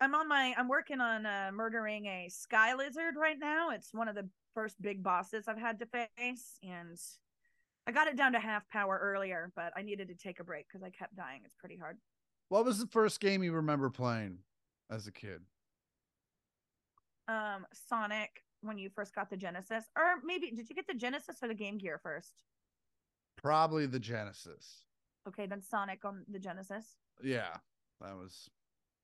[0.00, 0.54] I'm on my.
[0.56, 3.70] I'm working on uh, murdering a sky lizard right now.
[3.70, 6.98] It's one of the first big bosses I've had to face, and
[7.86, 10.66] I got it down to half power earlier, but I needed to take a break
[10.68, 11.42] because I kept dying.
[11.44, 11.98] It's pretty hard.
[12.48, 14.38] what was the first game you remember playing
[14.90, 15.42] as a kid?
[17.28, 21.36] Um, Sonic when you first got the Genesis, or maybe did you get the Genesis
[21.42, 22.42] or the Game Gear first?
[23.36, 24.82] Probably the Genesis.
[25.28, 26.96] Okay, then Sonic on the Genesis.
[27.22, 27.56] Yeah,
[28.00, 28.48] that was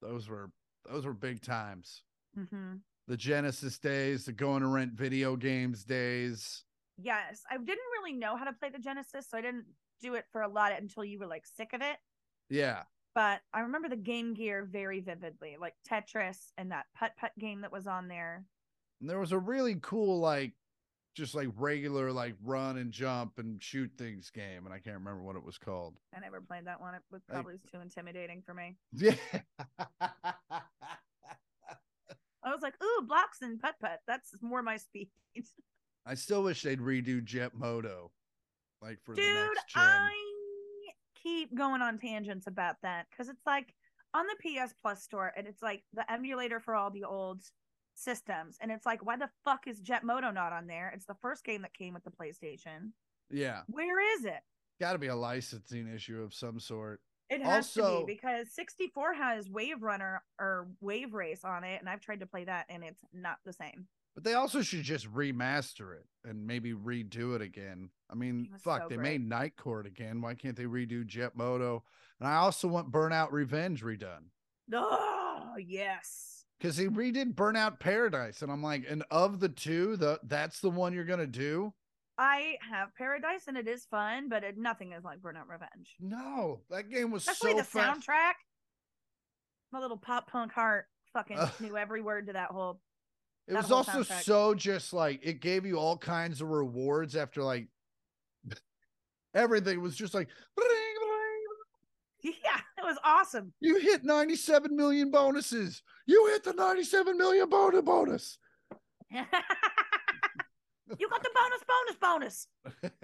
[0.02, 0.50] those were
[0.90, 2.02] those were big times.
[2.38, 2.74] Mm-hmm.
[3.08, 6.64] The Genesis days, the going to rent video games days.
[6.98, 9.66] Yes, I didn't really know how to play the Genesis, so I didn't
[10.00, 11.96] do it for a lot until you were like sick of it.
[12.50, 12.82] Yeah,
[13.14, 17.60] But I remember the Game Gear very vividly, like Tetris and that putt putt game
[17.62, 18.44] that was on there.
[19.00, 20.52] and there was a really cool like
[21.16, 25.22] just like regular like run and jump and shoot things game, and I can't remember
[25.22, 25.96] what it was called.
[26.14, 26.94] I never played that one.
[26.94, 28.76] It was probably too intimidating for me.
[28.92, 29.14] Yeah.
[32.44, 33.98] I was like, ooh, blocks and putt putt.
[34.07, 35.09] That's more my speed.
[36.07, 38.12] I still wish they'd redo Jet Moto,
[38.81, 39.83] like for the Dude, next gen.
[39.83, 40.12] I
[41.20, 43.74] keep going on tangents about that because it's like
[44.14, 47.42] on the PS Plus store and it's like the emulator for all the old
[47.96, 48.56] systems.
[48.61, 50.92] And it's like, why the fuck is Jet Moto not on there?
[50.94, 52.92] It's the first game that came with the PlayStation.
[53.30, 54.40] Yeah, Where is it?
[54.78, 57.00] got to be a licensing issue of some sort.
[57.28, 61.88] It has to be because 64 has Wave Runner or Wave Race on it, and
[61.88, 63.88] I've tried to play that and it's not the same.
[64.14, 67.90] But they also should just remaster it and maybe redo it again.
[68.11, 69.20] I mean, fuck, so they great.
[69.20, 70.20] made Night Court again.
[70.22, 71.82] Why can't they redo Jet Moto?
[72.20, 74.30] And I also want Burnout Revenge redone
[74.72, 76.36] Oh, yes.
[76.58, 80.70] Because he redid Burnout Paradise, and I'm like, and of the two, the that's the
[80.70, 81.72] one you're gonna do.
[82.18, 85.96] I have Paradise and it is fun, but it, nothing is like Burnout Revenge.
[86.00, 88.00] No, that game was so Especially so the fast.
[88.08, 88.32] soundtrack.
[89.72, 91.50] My little pop punk heart fucking Ugh.
[91.60, 92.80] knew every word to that whole.
[93.48, 94.22] It that was whole also soundtrack.
[94.22, 97.68] so just like it gave you all kinds of rewards after like
[99.34, 100.75] everything was just like "Bling, bling,
[102.22, 103.52] Yeah, it was awesome.
[103.61, 105.83] you hit 97 million bonuses.
[106.07, 108.38] You hit the 97 million bonus bonus.
[109.11, 109.22] you
[111.09, 112.48] got the bonus, bonus, bonus.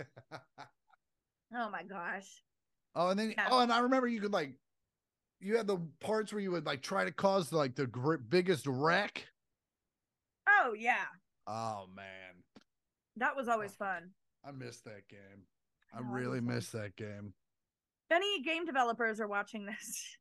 [1.55, 2.43] Oh my gosh.
[2.95, 3.49] oh, and then Yeah.
[3.51, 4.55] oh, and I remember you could like
[5.39, 8.67] you had the parts where you would like try to cause like the gr- biggest
[8.67, 9.27] wreck.
[10.49, 11.05] Oh yeah,
[11.47, 12.43] Oh man,
[13.17, 14.11] that was always oh, fun.
[14.47, 15.45] I missed that game.
[15.95, 17.35] I Oh, that really missed that game.
[18.13, 20.17] Any game developers are watching this,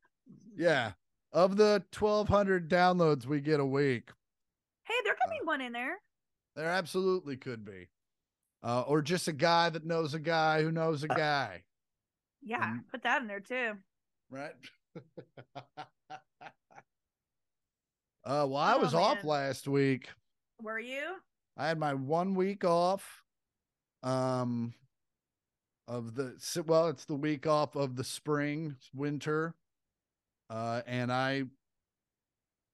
[0.56, 0.92] Yeah.
[1.32, 4.10] Of the 1200 downloads we get a week,
[4.84, 5.98] hey, there could Uh, be one in there.
[6.56, 7.88] There absolutely could be.
[8.62, 11.64] Uh, or just a guy that knows a guy who knows a guy,
[12.42, 13.78] Yeah, um, put that in there too.
[14.30, 14.54] right?
[15.66, 15.82] uh,
[18.24, 20.08] well, I Oh, was off last week.
[20.60, 21.16] Were you?
[21.56, 23.22] I had my one week off.
[24.02, 24.74] Um,
[25.88, 29.54] of the well, it's the week off of the spring, winter,
[30.50, 31.44] uh, and I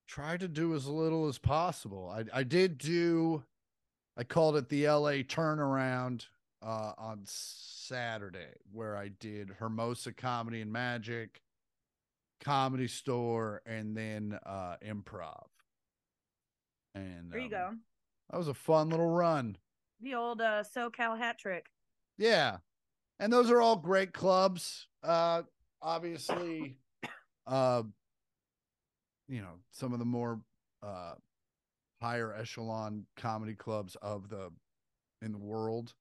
[0.07, 2.13] try to do as little as possible.
[2.15, 3.45] I I did do,
[4.17, 5.23] I called it the L.A.
[5.23, 6.27] turnaround
[6.63, 11.41] uh, on Saturday, where I did Hermosa Comedy and Magic,
[12.41, 15.47] Comedy Store, and then uh, Improv.
[16.95, 17.71] And There you um, go.
[18.31, 19.57] That was a fun little run.
[20.01, 21.67] The old uh, SoCal hat trick.
[22.19, 22.59] Yeah.
[23.21, 24.87] And those are all great clubs.
[25.03, 25.43] Uh
[25.81, 26.77] obviously
[27.47, 27.83] uh
[29.29, 30.41] you know, some of the more
[30.83, 31.15] uh
[32.01, 34.51] higher echelon comedy clubs of the
[35.23, 35.95] in the world.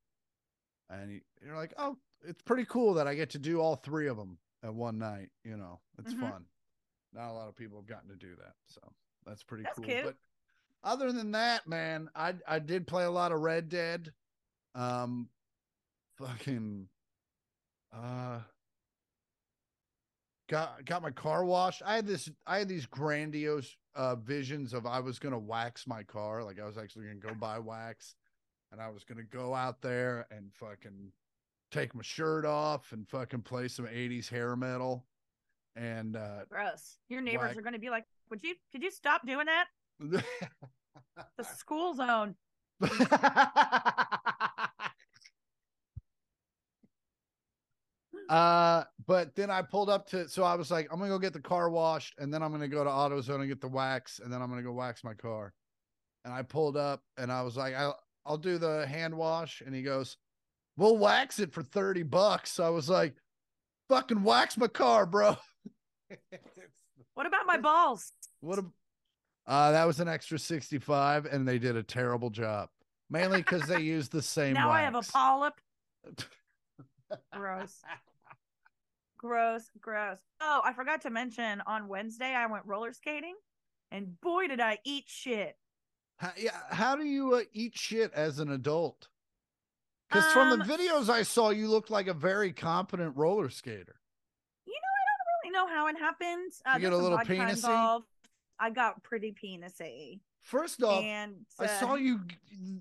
[0.90, 4.08] And you- you're like, "Oh, it's pretty cool that I get to do all three
[4.08, 5.82] of them at one night, you know.
[5.98, 6.20] It's Mhm.
[6.20, 6.46] fun."
[7.14, 8.56] Not a lot of people have gotten to do that.
[8.68, 8.80] So,
[9.26, 9.86] that's pretty That's cool.
[9.86, 10.04] cute.
[10.04, 10.18] But
[10.84, 14.14] other than that, man, I I did play a lot of Red Dead.
[14.76, 15.30] Um
[16.18, 16.90] fucking
[17.94, 18.40] uh
[20.50, 21.82] got got my car washed.
[21.86, 26.04] I had this I had these grandiose uh visions of I was gonna wax my
[26.04, 26.44] car.
[26.44, 28.16] Like I was actually gonna go buy wax
[28.72, 31.12] and I was gonna go out there and fucking
[31.72, 35.06] take my shirt off and fucking play some 80s hair metal.
[35.76, 36.98] And uh Gross.
[37.10, 37.66] Your neighbors Whack.
[37.66, 38.56] are to be like, "Would you?
[38.72, 39.68] Could you stop doing that?
[41.38, 42.36] The school zone."
[48.30, 51.34] uh but then I pulled up to so I was like, I'm gonna go get
[51.34, 54.32] the car washed and then I'm gonna go to AutoZone and get the wax and
[54.32, 55.54] then I'm gonna go wax my car.
[56.26, 59.62] And I pulled up and I was like, I'll I'll do the hand wash.
[59.66, 60.18] And he goes,
[60.76, 62.52] We'll wax it for 30 bucks.
[62.52, 63.16] So I was like,
[63.90, 65.38] fucking wax my car, bro.
[67.16, 68.12] What about my balls?
[68.42, 68.66] What a
[69.48, 72.70] uh that was an extra 65 and they did a terrible job.
[73.10, 75.56] Mainly because they used the same now I have a polyp.
[77.34, 77.82] Gross.
[79.18, 80.20] Gross, gross.
[80.42, 83.36] Oh, I forgot to mention on Wednesday I went roller skating,
[83.92, 85.56] and boy did I eat shit.
[86.18, 89.08] How, yeah, how do you uh, eat shit as an adult?
[90.10, 94.00] Because from the Um, videos I saw, you looked like a very competent roller skater.
[94.66, 96.52] You know, I don't really know how it happened.
[96.66, 98.02] Uh, You get a little penisy?
[98.60, 102.22] I got pretty penisy, First off, and I uh, saw you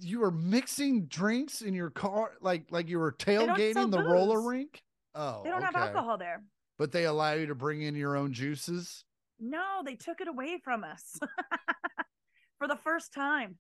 [0.01, 4.83] you were mixing drinks in your car, like like you were tailgating the roller rink.
[5.19, 6.43] Oh, They don't have alcohol there.
[6.79, 9.05] but they allow you to bring in your own juices.
[9.41, 11.19] No, they took it away from us
[12.59, 13.57] for the first time.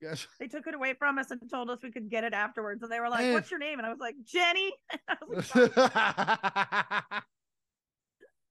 [0.00, 0.26] Yes.
[0.40, 2.82] They took it away from us and told us we could get it afterwards.
[2.82, 3.32] And they were like.
[3.32, 4.72] "What's your name?" And I was like, "Jenny."
[5.28, 5.72] Was like,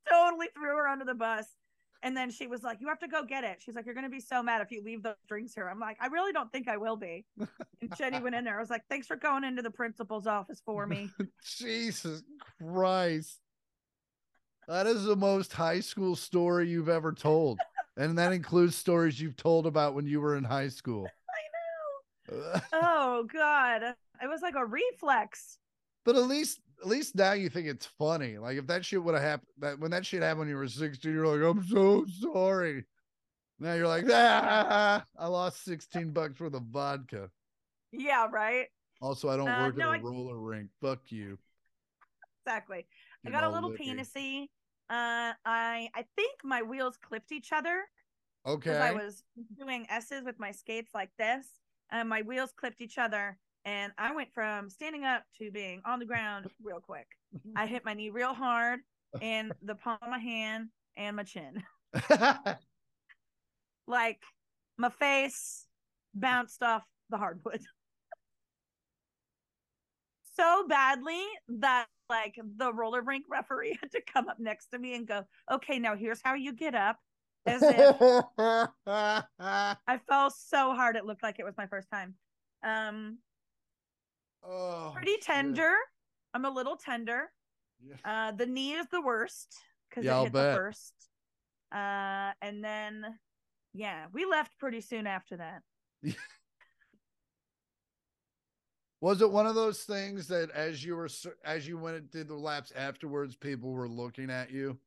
[0.10, 1.46] totally threw her under the bus.
[2.04, 4.10] And then she was like, "You have to go get it." She's like, "You're gonna
[4.10, 6.68] be so mad if you leave those drinks here." I'm like, "I really don't think
[6.68, 7.26] I will be."
[7.82, 8.58] And Jenny went in there.
[8.58, 11.10] I was like, "Thanks for going into the principal's office for me."
[11.58, 12.24] Jesus
[12.60, 13.40] Christ.
[14.68, 17.60] That is the most high school story you've ever told.
[17.98, 21.08] And that includes stories you've told about when you were in high school.
[22.30, 22.62] I know.
[22.74, 25.58] Oh God, it was like a reflex.
[26.06, 28.38] But at least at least now you think it's funny.
[28.38, 30.68] Like if that shit would have happened that when that shit happened when you were
[30.68, 32.86] 16, you're like, I'm so sorry.
[33.60, 37.30] Now you're like, ah, I lost 16 bucks worth of vodka.
[37.92, 38.68] Yeah, right.
[39.02, 40.70] Also, I don't Uh, work no, at a I- roller rink.
[40.82, 41.38] Fuck you.
[42.46, 42.88] Exactly.
[43.26, 43.94] I got a little licky.
[43.96, 44.44] penisy.
[44.90, 47.86] Uh, I I think my wheels clipped each other
[48.46, 48.76] Okay.
[48.76, 49.24] I was
[49.56, 51.46] doing S's with my skates like this,
[51.92, 56.00] and my wheels clipped each other, and I went from standing up to being on
[56.00, 57.08] the ground real quick.
[57.56, 58.80] I hit my knee real hard,
[59.22, 61.64] and the palm of my hand and my chin,
[63.88, 64.22] like
[64.78, 65.66] my face
[66.14, 67.62] bounced off the hardwood
[70.42, 71.22] so badly
[71.60, 75.24] that like the roller rink referee had to come up next to me and go,
[75.52, 76.98] "Okay, now here's how you get up."
[77.46, 77.96] As if
[78.38, 82.16] I fell so hard it looked like it was my first time.
[82.64, 83.18] Um,
[84.44, 85.22] oh, pretty shit.
[85.24, 85.74] tender.
[86.34, 87.32] I'm a little tender.
[87.84, 87.96] Yeah.
[88.06, 89.56] Uh, the knee is the worst
[89.90, 90.52] because Yeah, it I'll hit bet.
[90.54, 90.94] the first.
[91.74, 93.06] Uh, and then
[93.74, 95.62] yeah, we left pretty soon after that.
[99.02, 101.10] Was it one of those things that as you were
[101.44, 104.78] as you went and did the laps afterwards, people were looking at you?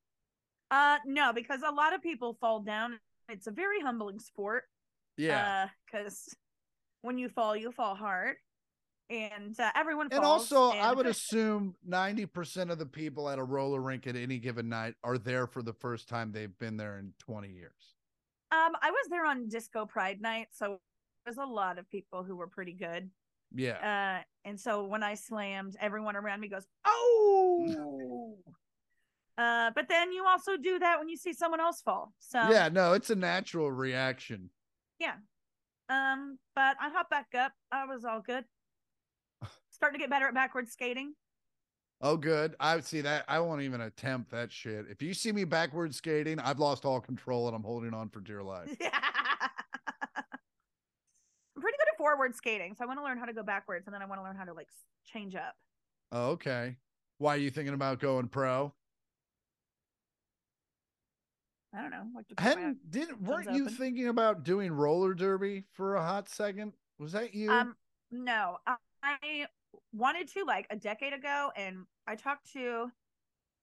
[0.71, 2.99] Uh, no, because a lot of people fall down.
[3.29, 4.65] It's a very humbling sport.
[5.17, 5.69] Yeah.
[5.87, 6.35] because
[7.03, 8.37] when you fall, you fall hard,
[9.11, 10.19] and uh, everyone falls.
[10.19, 14.39] and also, I would assume 90% of the people at a roller rink at any
[14.39, 17.95] given night are there for the first time they've been there in 20 years.
[18.51, 20.79] Um, I was there on Disco Pride night, so
[21.25, 23.11] there's a lot of people who were pretty good.
[23.55, 24.19] Yeah.
[24.19, 28.37] Uh, and so when I slammed, everyone around me goes, "Oh!"
[29.39, 32.13] uh, but then you also do that when you see someone else fall.
[32.19, 34.51] So yeah, no, it's a natural reaction.
[34.99, 35.15] Yeah.
[35.89, 37.53] Um, but I hopped back up.
[37.71, 38.45] I was all good.
[39.85, 41.13] Starting to get better at backwards skating.
[42.01, 42.57] Oh, good.
[42.59, 43.27] I would see that.
[43.29, 44.87] I won't even attempt that shit.
[44.89, 48.21] If you see me backward skating, I've lost all control and I'm holding on for
[48.21, 48.75] dear life.
[48.81, 48.89] Yeah.
[50.17, 50.25] I'm
[51.61, 53.93] pretty good at forward skating, so I want to learn how to go backwards, and
[53.93, 54.69] then I want to learn how to like
[55.05, 55.55] change up.
[56.13, 56.77] Oh, okay.
[57.19, 58.73] Why are you thinking about going pro?
[61.77, 62.07] I don't know.
[62.17, 63.75] Like Hadn't, did weren't you open.
[63.77, 66.73] thinking about doing roller derby for a hot second?
[66.99, 67.51] Was that you?
[67.51, 67.77] Um,
[68.11, 68.57] no,
[69.03, 69.47] I
[69.93, 72.91] wanted to like a decade ago, and I talked to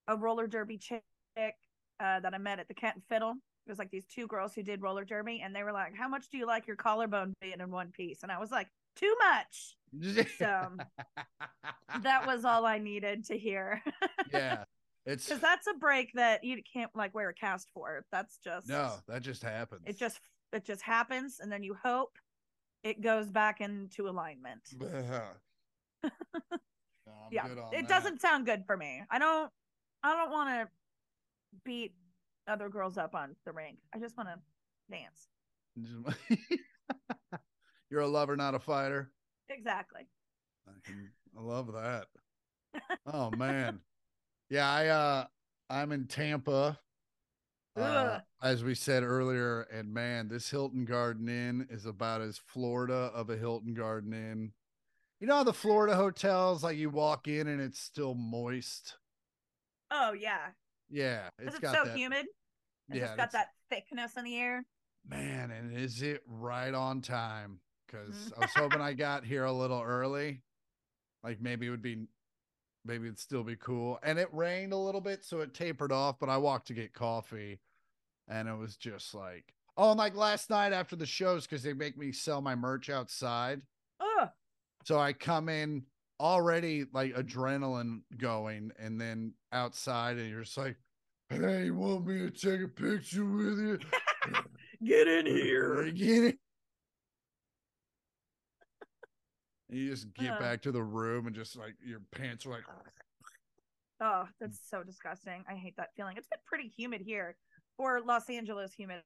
[0.07, 1.03] a roller derby chick
[1.38, 3.32] uh, that I met at the Cat and Fiddle.
[3.32, 6.07] It was like these two girls who did roller derby, and they were like, "How
[6.07, 9.16] much do you like your collarbone being in one piece?" And I was like, "Too
[9.20, 9.78] much."
[10.38, 10.78] So
[12.01, 13.82] that was all I needed to hear.
[14.34, 14.64] yeah.
[15.05, 18.05] It's because that's a break that you can't like wear a cast for.
[18.12, 19.82] That's just no, that just happens.
[19.86, 20.20] It just
[20.53, 22.18] it just happens, and then you hope
[22.84, 24.62] it goes back into alignment.
[26.03, 27.87] No, yeah, it that.
[27.87, 29.01] doesn't sound good for me.
[29.09, 29.51] I don't.
[30.03, 30.67] I don't want to
[31.63, 31.93] beat
[32.47, 33.77] other girls up on the rink.
[33.93, 34.37] I just want to
[34.89, 35.27] dance.
[37.89, 39.11] You're a lover, not a fighter.
[39.49, 40.07] Exactly.
[40.67, 42.05] I, can, I love that.
[43.11, 43.79] oh man,
[44.49, 44.69] yeah.
[44.69, 45.25] I uh,
[45.69, 46.79] I'm in Tampa.
[47.75, 53.11] Uh, as we said earlier, and man, this Hilton Garden Inn is about as Florida
[53.13, 54.51] of a Hilton Garden Inn.
[55.22, 58.97] You know how the Florida hotels, like you walk in and it's still moist.
[59.91, 60.47] Oh yeah.
[60.89, 61.95] Yeah, it's it's got so that.
[61.95, 62.26] humid.
[62.89, 64.65] It's yeah, got that thickness in the air.
[65.07, 67.59] Man, and is it right on time?
[67.86, 68.38] Because Mhm.
[68.38, 70.41] I was hoping I got here a little early.
[71.24, 72.07] Like maybe it would be,
[72.84, 73.99] maybe it'd still be cool.
[74.01, 76.17] And it rained a little bit, so it tapered off.
[76.19, 77.59] But I walked to get coffee,
[78.28, 81.74] and it was just like, oh, and like last night after the shows, because they
[81.74, 83.61] make me sell my merch outside.
[83.99, 84.30] Ugh.
[84.84, 85.84] So I come in
[86.19, 90.77] already like adrenaline going, and then outside, and you're just like,
[91.29, 93.79] hey, you want me to take a picture with you?
[94.86, 95.91] Get in here!
[95.91, 96.38] Get?
[99.69, 100.39] And you just get Uh.
[100.39, 102.63] back to the room and just like your pants are like,
[104.03, 105.43] Oh, that's so disgusting.
[105.47, 106.17] I hate that feeling.
[106.17, 107.36] It's been pretty humid here
[107.77, 109.05] for Los Angeles humidity.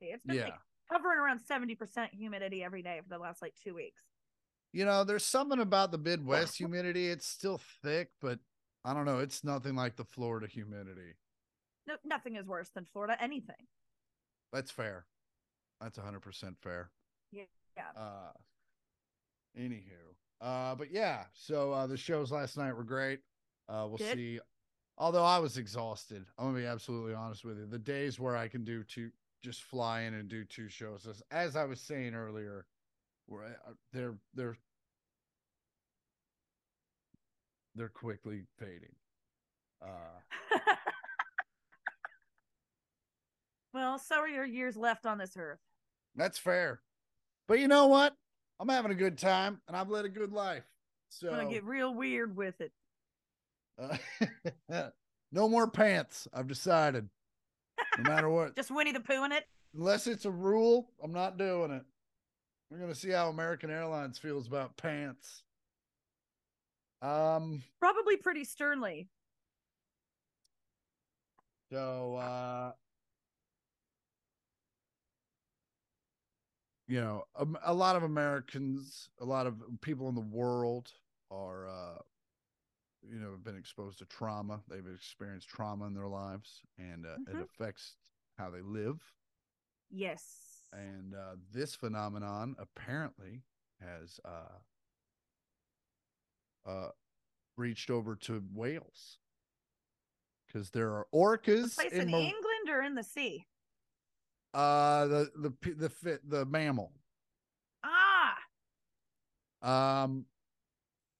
[0.00, 0.44] It's been yeah.
[0.44, 0.54] like
[0.90, 4.04] hovering around 70% humidity every day for the last like two weeks.
[4.72, 7.08] You know, there's something about the Midwest humidity.
[7.08, 8.38] It's still thick, but
[8.84, 9.18] I don't know.
[9.20, 11.14] It's nothing like the Florida humidity.
[11.86, 13.66] No, nothing is worse than Florida, anything.
[14.52, 15.06] That's fair.
[15.80, 16.90] That's 100% fair.
[17.76, 17.82] Yeah.
[17.94, 18.32] Uh,
[19.58, 23.20] anywho, uh, but yeah, so uh, the shows last night were great.
[23.68, 24.16] Uh, we'll Good.
[24.16, 24.40] see.
[24.98, 27.66] Although I was exhausted, I'm gonna be absolutely honest with you.
[27.66, 29.10] The days where I can do two,
[29.42, 32.64] just fly in and do two shows, as, as I was saying earlier,
[33.26, 33.58] where
[33.92, 34.56] they're they're
[37.74, 38.94] they're quickly fading.
[39.82, 39.88] Uh,
[43.74, 45.58] well, so are your years left on this earth.
[46.14, 46.80] that's fair,
[47.46, 48.14] but you know what?
[48.58, 50.64] I'm having a good time, and I've led a good life.
[51.10, 52.72] So I'm gonna get real weird with it.
[53.78, 53.96] Uh,
[55.32, 56.26] no more pants.
[56.32, 57.08] I've decided.
[57.98, 59.44] No matter what, Just Winnie the Pooh in it.
[59.74, 61.84] unless it's a rule, I'm not doing it.
[62.70, 65.44] We're gonna see how American Airlines feels about pants.
[67.02, 67.62] Um.
[67.80, 69.08] Probably pretty sternly.
[71.70, 72.74] So, uh,
[76.86, 80.92] you know, a, a lot of Americans, a lot of people in the world
[81.30, 81.98] are, uh,
[83.02, 84.62] you know, have been exposed to trauma.
[84.68, 87.40] They've experienced trauma in their lives, and uh, it Mhm.
[87.40, 87.96] affects
[88.38, 89.14] how they live.
[89.90, 90.45] Yes.
[90.72, 93.42] And uh, this phenomenon apparently
[93.80, 94.58] has uh,
[96.68, 96.88] uh,
[97.56, 99.18] reached over to Wales
[100.46, 103.46] because there are The orcas place in in Mar- England or in the sea?
[104.54, 105.90] uh the the p- the
[106.26, 106.92] the mammal
[107.84, 108.36] Ah,
[109.60, 110.24] um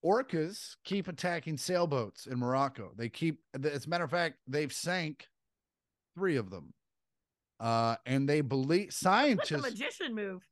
[0.05, 2.93] orcas keep attacking sailboats in Morocco.
[2.97, 5.29] They keep as a matter of fact, they've sank
[6.17, 6.73] three of them.
[7.59, 10.43] Uh and they believe like a scientists magician move.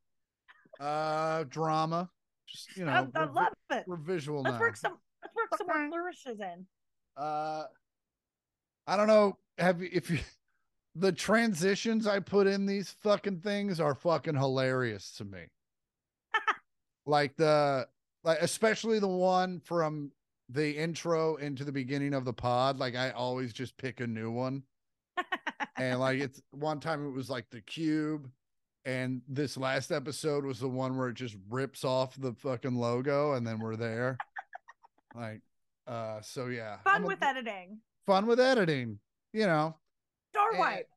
[0.80, 2.08] uh drama
[2.48, 3.84] just you know I, I we're, vi- love it.
[3.86, 4.60] we're visual Let's now.
[4.60, 4.98] work some.
[5.22, 6.66] Let's work some more flourishes in.
[7.16, 7.64] Uh,
[8.86, 9.38] I don't know.
[9.58, 10.18] Have you, if you,
[10.94, 15.44] the transitions I put in these fucking things are fucking hilarious to me.
[17.06, 17.86] like the,
[18.22, 20.10] like, especially the one from
[20.50, 22.78] the intro into the beginning of the pod.
[22.78, 24.62] Like, I always just pick a new one.
[25.76, 28.30] And like, it's one time it was like the cube.
[28.86, 33.32] And this last episode was the one where it just rips off the fucking logo
[33.32, 34.18] and then we're there.
[35.14, 35.40] like,
[35.86, 36.76] uh, so yeah.
[36.84, 37.78] Fun I'm a- with editing.
[38.06, 38.98] fun with editing,
[39.32, 39.76] you know.
[40.32, 40.88] Star wipe.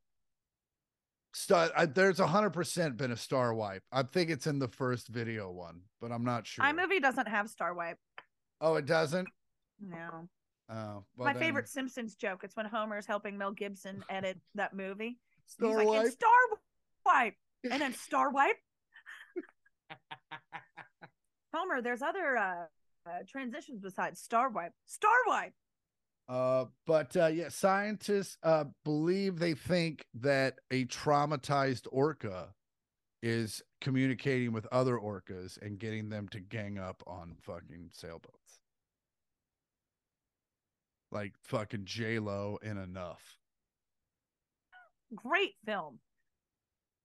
[1.34, 3.82] Star, I, there's a hundred percent been a star wipe.
[3.92, 6.64] I think it's in the first video one, but I'm not sure.
[6.64, 7.98] iMovie doesn't have star wipe.
[8.60, 9.28] Oh, it doesn't.
[9.80, 10.28] No.
[10.70, 12.40] Oh, well My favorite Simpsons joke.
[12.44, 15.18] It's when Homer's helping Mel Gibson edit that movie.
[15.46, 16.06] star He's like, wipe.
[16.06, 16.30] "It's star
[17.06, 17.34] wipe,
[17.70, 18.56] and then star wipe.
[21.54, 22.66] Homer, there's other uh,
[23.06, 24.72] uh, transitions besides star wipe.
[24.84, 25.54] Star wipe.
[26.28, 32.48] Uh, but uh, yeah, scientists uh believe they think that a traumatized orca
[33.22, 38.47] is communicating with other orcas and getting them to gang up on fucking sailboats.
[41.10, 43.22] Like fucking J Lo in enough.
[45.14, 45.98] Great film.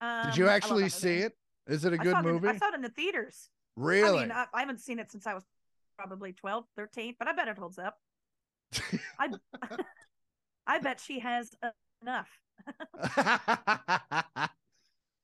[0.01, 1.33] Um, Did you actually see it?
[1.67, 2.47] Is it a I good saw it in- movie?
[2.49, 3.49] I saw it in the theaters.
[3.77, 4.19] really?
[4.19, 5.43] I mean, I, I haven't seen it since I was
[5.97, 7.97] probably 12, 13, but I bet it holds up.
[9.19, 9.29] I
[10.67, 11.51] I bet she has
[12.01, 12.29] enough.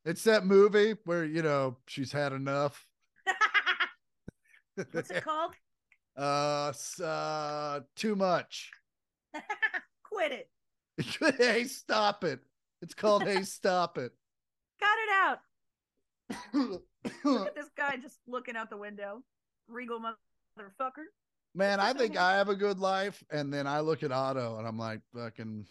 [0.05, 2.86] it's that movie where you know she's had enough.
[4.91, 5.53] What's it called?
[6.18, 8.72] Uh, uh, too much.
[10.03, 10.49] Quit it.
[11.38, 12.39] hey, stop it!
[12.82, 14.12] It's called Hey, stop it.
[14.80, 16.82] Got it out.
[17.24, 19.24] Look at this guy just looking out the window.
[19.68, 21.05] Regal motherfucker.
[21.55, 24.68] Man, I think I have a good life, and then I look at Otto, and
[24.68, 25.66] I'm like, fucking,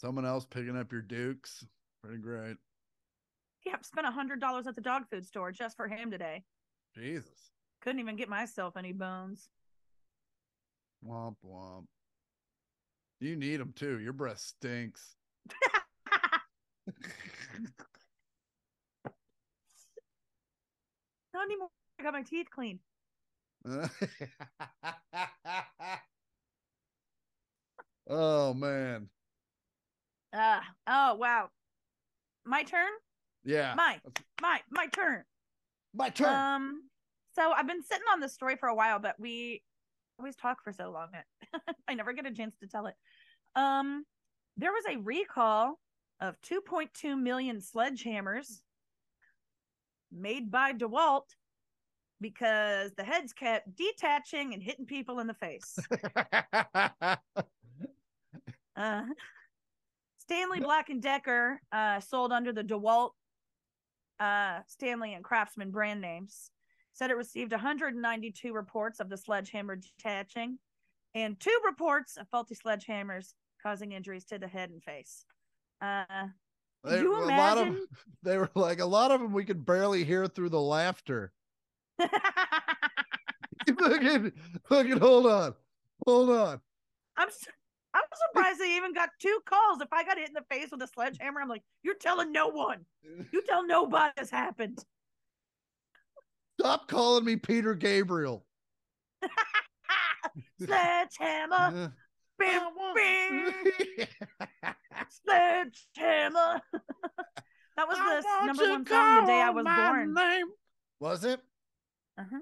[0.00, 1.66] someone else picking up your dukes.
[2.02, 2.56] Pretty great.
[3.64, 6.44] Yeah, I spent a hundred dollars at the dog food store just for him today.
[6.94, 7.50] Jesus.
[7.82, 9.48] Couldn't even get myself any bones.
[11.06, 11.84] Womp womp.
[13.20, 14.00] You need them too.
[14.00, 15.14] Your breath stinks.
[21.32, 21.68] Not anymore.
[21.98, 22.80] I got my teeth cleaned.
[28.08, 29.08] oh man.
[30.32, 31.48] Uh oh wow.
[32.44, 32.90] My turn?
[33.44, 33.74] Yeah.
[33.76, 34.00] My
[34.40, 35.22] my my turn.
[35.94, 36.34] My turn.
[36.34, 36.82] Um
[37.34, 39.62] so I've been sitting on this story for a while, but we
[40.18, 42.94] always talk for so long that I never get a chance to tell it.
[43.54, 44.04] Um
[44.56, 45.78] there was a recall
[46.20, 48.60] of 2.2 million sledgehammers
[50.10, 51.28] made by DeWalt
[52.20, 55.78] because the heads kept detaching and hitting people in the face.
[58.76, 59.04] Uh,
[60.18, 63.12] Stanley Black and Decker uh, sold under the DeWalt,
[64.20, 66.50] uh, Stanley and Craftsman brand names.
[66.96, 70.58] Said it received 192 reports of the sledgehammer detaching,
[71.14, 75.26] and two reports of faulty sledgehammers causing injuries to the head and face.
[75.82, 76.28] Uh,
[76.84, 77.86] They- you a lot of imagine?
[78.22, 81.34] they were like a lot of them we could barely hear through the laughter.
[83.78, 84.32] fucking,
[84.66, 85.54] fucking, hold on,
[86.06, 86.60] hold on.
[87.18, 87.28] I'm
[87.92, 89.82] I'm surprised they even got two calls.
[89.82, 92.48] If I got hit in the face with a sledgehammer, I'm like, you're telling no
[92.48, 92.86] one.
[93.32, 94.82] You tell nobody this happened.
[96.66, 98.44] Stop calling me Peter Gabriel.
[100.60, 101.92] Sledgehammer,
[102.40, 102.60] bing,
[102.92, 103.52] bing,
[105.24, 106.60] sledgehammer.
[107.76, 110.14] that was the number one song the day I was born.
[110.98, 111.40] Was it?
[112.18, 112.40] Uh-huh.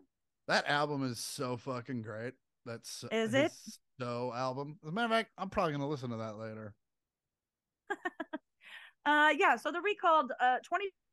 [0.49, 2.33] That album is so fucking great.
[2.65, 3.53] That's Is it?
[4.01, 4.79] So album.
[4.83, 6.73] As a matter of fact, I'm probably gonna listen to that later.
[9.07, 9.57] Uh, yeah.
[9.57, 10.57] So the recalled uh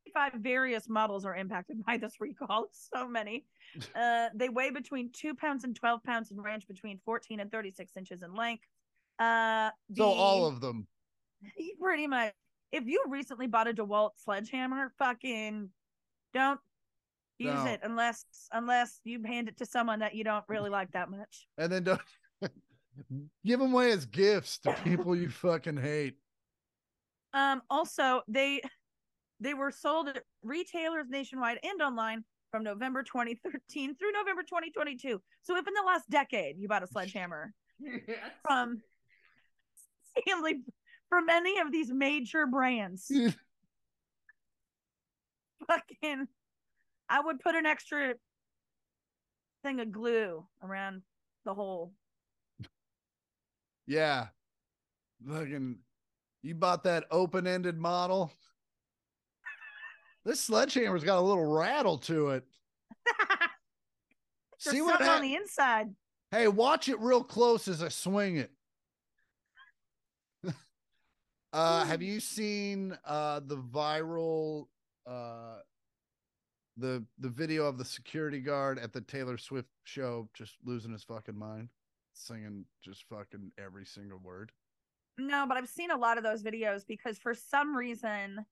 [0.05, 2.67] 25 various models are impacted by this recall.
[2.93, 3.45] So many.
[3.95, 7.95] Uh, they weigh between two pounds and 12 pounds and range between 14 and 36
[7.95, 8.65] inches in length.
[9.17, 10.87] Uh, So all of them.
[11.81, 12.33] pretty much.
[12.73, 15.69] If you recently bought a DeWalt sledgehammer, fucking
[16.33, 16.59] don't
[17.37, 17.65] use No.
[17.65, 21.47] it unless unless you hand it to someone that you don't really like that much.
[21.57, 22.01] And then don't
[23.45, 26.15] give them away as gifts to people you fucking hate.
[27.33, 28.61] Um, also they
[29.41, 35.21] they were sold at retailers nationwide and online from November 2013 through November 2022.
[35.41, 37.53] So if in the last decade you bought a sledgehammer
[38.47, 38.81] from
[40.17, 40.61] Stanley
[41.09, 43.07] from any of these major brands,
[45.67, 46.27] fucking
[47.09, 48.13] I would put an extra
[49.63, 51.01] thing of glue around
[51.45, 51.93] the hole.
[53.87, 54.27] Yeah.
[55.27, 55.77] Fucking
[56.43, 58.31] you bought that open-ended model.
[60.23, 62.43] This sledgehammer's got a little rattle to it.
[64.59, 65.89] See what hap- on the inside.
[66.29, 68.51] Hey, watch it real close as I swing it.
[71.53, 74.67] uh have you seen uh the viral
[75.05, 75.57] uh
[76.77, 81.03] the the video of the security guard at the Taylor Swift show just losing his
[81.03, 81.69] fucking mind,
[82.13, 84.51] singing just fucking every single word?
[85.17, 88.45] No, but I've seen a lot of those videos because for some reason,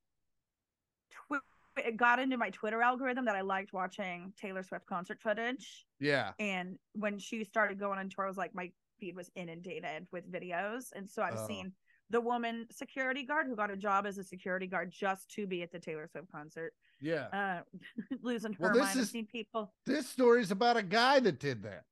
[1.28, 1.39] twi-
[1.86, 5.86] it got into my Twitter algorithm that I liked watching Taylor Swift concert footage.
[6.00, 6.32] Yeah.
[6.40, 10.32] And when she started going on tour, I was like, my feed was inundated with
[10.32, 10.92] videos.
[10.96, 11.48] And so I've Oh.
[11.48, 11.74] seen
[12.10, 15.62] the woman security guard who got a job as a security guard just to be
[15.62, 17.28] at the Taylor Swift concert, Yeah.
[17.28, 17.62] uh,
[18.22, 18.98] losing her Well, this mind.
[18.98, 21.86] I've is- seen people This story is about a guy that did that.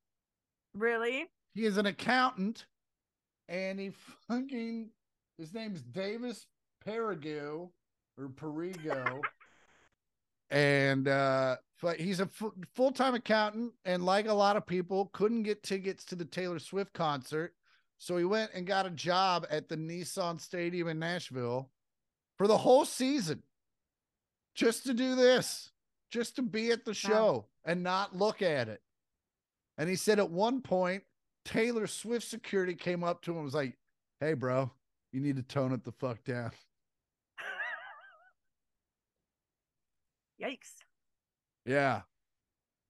[0.73, 1.27] really.
[1.53, 2.65] He is an accountant
[3.47, 3.91] and he
[4.27, 4.89] fucking
[5.37, 6.45] his name's Davis
[6.85, 7.71] Perigo
[8.17, 9.21] or Perigo.
[10.49, 12.29] And uh fu- he's a
[12.73, 16.93] full-time accountant and like a lot of people couldn't get tickets to the Taylor Swift
[16.93, 17.53] concert
[17.97, 21.71] So he went and got a job at the Nissan Stadium in Nashville
[22.37, 23.43] for the whole season
[24.55, 25.71] just to do this,
[26.11, 28.81] just to be at the show and not look at it.
[29.77, 31.03] And he said at one point,
[31.45, 33.77] Taylor Swift security came up to him and was like,
[34.19, 34.71] Hey, bro,
[35.11, 36.51] you need to tone it the fuck down.
[40.41, 40.75] Yikes.
[41.65, 42.01] Yeah.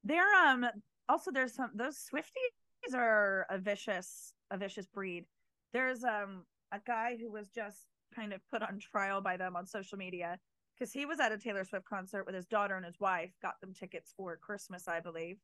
[0.03, 0.65] They're um
[1.09, 5.25] also there's some those Swifties are a vicious a vicious breed.
[5.73, 7.85] There's um a guy who was just
[8.15, 10.37] kind of put on trial by them on social media
[10.77, 13.59] because he was at a Taylor Swift concert with his daughter and his wife, got
[13.61, 15.37] them tickets for Christmas, I believe.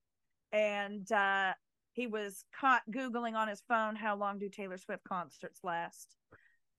[0.51, 1.54] And uh
[1.93, 6.16] he was caught googling on his phone how long do Taylor Swift concerts last?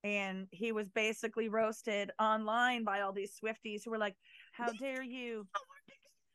[0.03, 4.17] And he was basically roasted online by all these Swifties who were like,
[4.57, 5.47] How dare you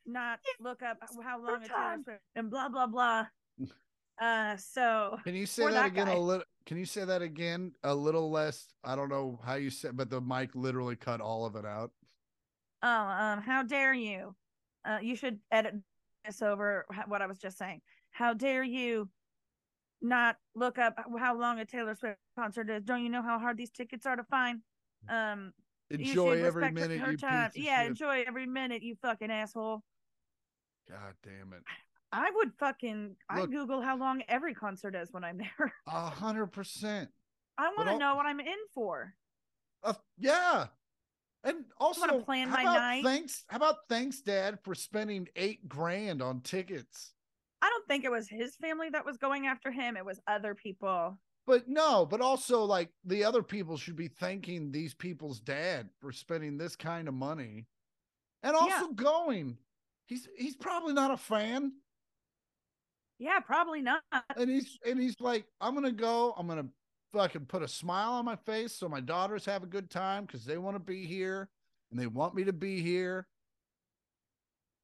[0.05, 3.25] not look up how long a Taylor Swift and blah blah blah.
[4.21, 6.13] Uh so Can you say that, that again guy.
[6.13, 8.67] a little can you say that again a little less?
[8.83, 11.91] I don't know how you said but the mic literally cut all of it out.
[12.83, 14.35] Oh, um, how dare you?
[14.85, 15.75] Uh, you should edit
[16.25, 17.79] this over what I was just saying.
[18.11, 19.07] How dare you
[20.01, 22.83] not look up how long a Taylor Swift concert is?
[22.83, 24.59] Don't you know how hard these tickets are to find?
[25.07, 27.51] Um, you Enjoy every minute her you time.
[27.51, 29.83] piece of Yeah, enjoy every minute, you fucking asshole.
[30.89, 31.63] God damn it.
[32.11, 35.73] I would fucking I Google how long every concert is when I'm there.
[35.87, 37.09] A hundred percent.
[37.57, 39.13] I want to know what I'm in for.
[39.83, 40.67] Uh, yeah.
[41.43, 43.03] And also, plan how my about night.
[43.03, 43.43] thanks?
[43.47, 47.13] How about thanks, Dad, for spending eight grand on tickets?
[47.61, 49.95] I don't think it was his family that was going after him.
[49.95, 51.17] It was other people.
[51.49, 56.11] But no, but also like the other people should be thanking these people's dad for
[56.11, 57.65] spending this kind of money,
[58.43, 59.57] and also going.
[60.05, 61.71] He's he's probably not a fan,
[63.17, 64.03] Yeah, probably not.
[64.37, 66.35] and he's and he's like, I'm gonna go.
[66.37, 66.67] I'm gonna
[67.13, 70.45] fucking put a smile on my face so my daughters have a good time because
[70.45, 71.49] they want to be here
[71.89, 73.25] and they want me to be here.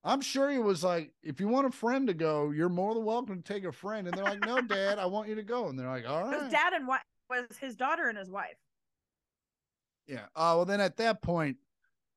[0.06, 3.04] I'm sure he was like, if you want a friend to go, you're more than
[3.04, 4.08] welcome to take a friend.
[4.08, 5.68] And they're like, no, dad, I want you to go.
[5.68, 8.56] And they're like, all His dad and wife was his daughter and his wife.
[10.08, 10.26] Yeah.
[10.36, 11.58] Oh, well, then at that point,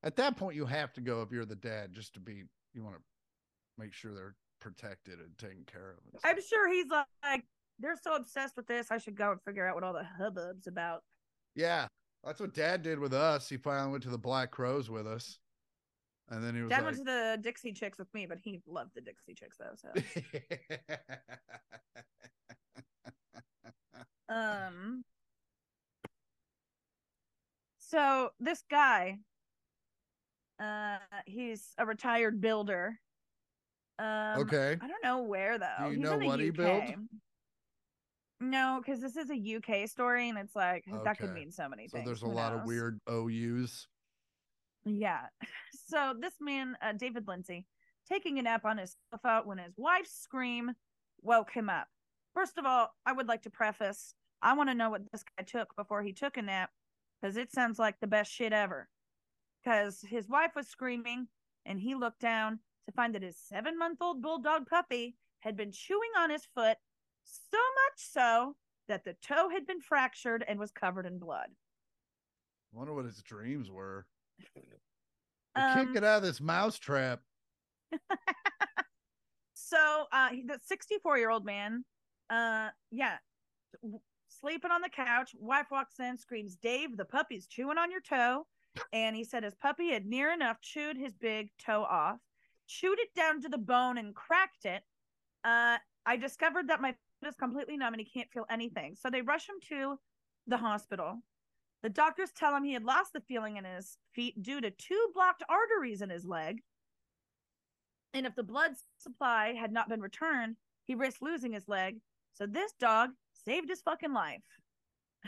[0.02, 2.42] at that point, you have to go if you're the dad just to be,
[2.74, 3.02] you want to
[3.78, 6.20] make sure they're protected and taken care of.
[6.24, 7.44] I'm sure he's like,
[7.78, 8.90] they're so obsessed with this.
[8.90, 11.04] I should go and figure out what all the hubbub's about.
[11.54, 11.86] Yeah.
[12.22, 13.48] That's what dad did with us.
[13.48, 15.38] He finally went to the Black Crowes with us.
[16.30, 18.60] And then he was Dad like, went to the Dixie Chicks with me, but he
[18.66, 19.74] loved the Dixie Chicks though.
[19.76, 19.88] So,
[24.34, 25.04] um,
[27.78, 29.18] so this guy,
[30.60, 32.98] uh, he's a retired builder.
[33.98, 34.76] Um, okay.
[34.80, 35.86] I don't know where though.
[35.86, 36.40] you He's know in the what UK.
[36.40, 36.84] he built?
[38.40, 41.88] No, because this is a UK story, and it's like that could mean so many
[41.88, 42.04] So things.
[42.04, 43.88] So there's a lot of weird OUs.
[44.96, 45.20] Yeah.
[45.90, 47.64] So this man, uh, David Lindsay,
[48.06, 50.72] taking a nap on his sofa when his wife's scream
[51.22, 51.86] woke him up.
[52.34, 54.12] First of all, I would like to preface
[54.42, 56.70] I want to know what this guy took before he took a nap
[57.20, 58.88] because it sounds like the best shit ever.
[59.62, 61.26] Because his wife was screaming
[61.66, 65.72] and he looked down to find that his seven month old bulldog puppy had been
[65.72, 66.76] chewing on his foot
[67.24, 68.54] so much so
[68.86, 71.48] that the toe had been fractured and was covered in blood.
[72.72, 74.06] I wonder what his dreams were.
[75.54, 77.20] Um, Kick it out of this mouse trap.
[79.54, 81.84] So, uh, he- the 64 year old man,
[82.30, 83.18] uh, yeah,
[83.82, 85.34] w- sleeping on the couch.
[85.38, 88.46] Wife walks in, screams, Dave, the puppy's chewing on your toe.
[88.92, 92.18] And he said his puppy had near enough chewed his big toe off,
[92.66, 94.82] chewed it down to the bone, and cracked it.
[95.44, 95.76] Uh,
[96.06, 98.94] I discovered that my foot is completely numb and he can't feel anything.
[98.94, 99.98] So they rush him to
[100.46, 101.18] the hospital.
[101.82, 105.08] The doctors tell him he had lost the feeling in his feet due to two
[105.14, 106.60] blocked arteries in his leg.
[108.14, 110.56] And if the blood supply had not been returned,
[110.86, 111.96] he risked losing his leg.
[112.34, 113.10] So this dog
[113.44, 114.42] saved his fucking life.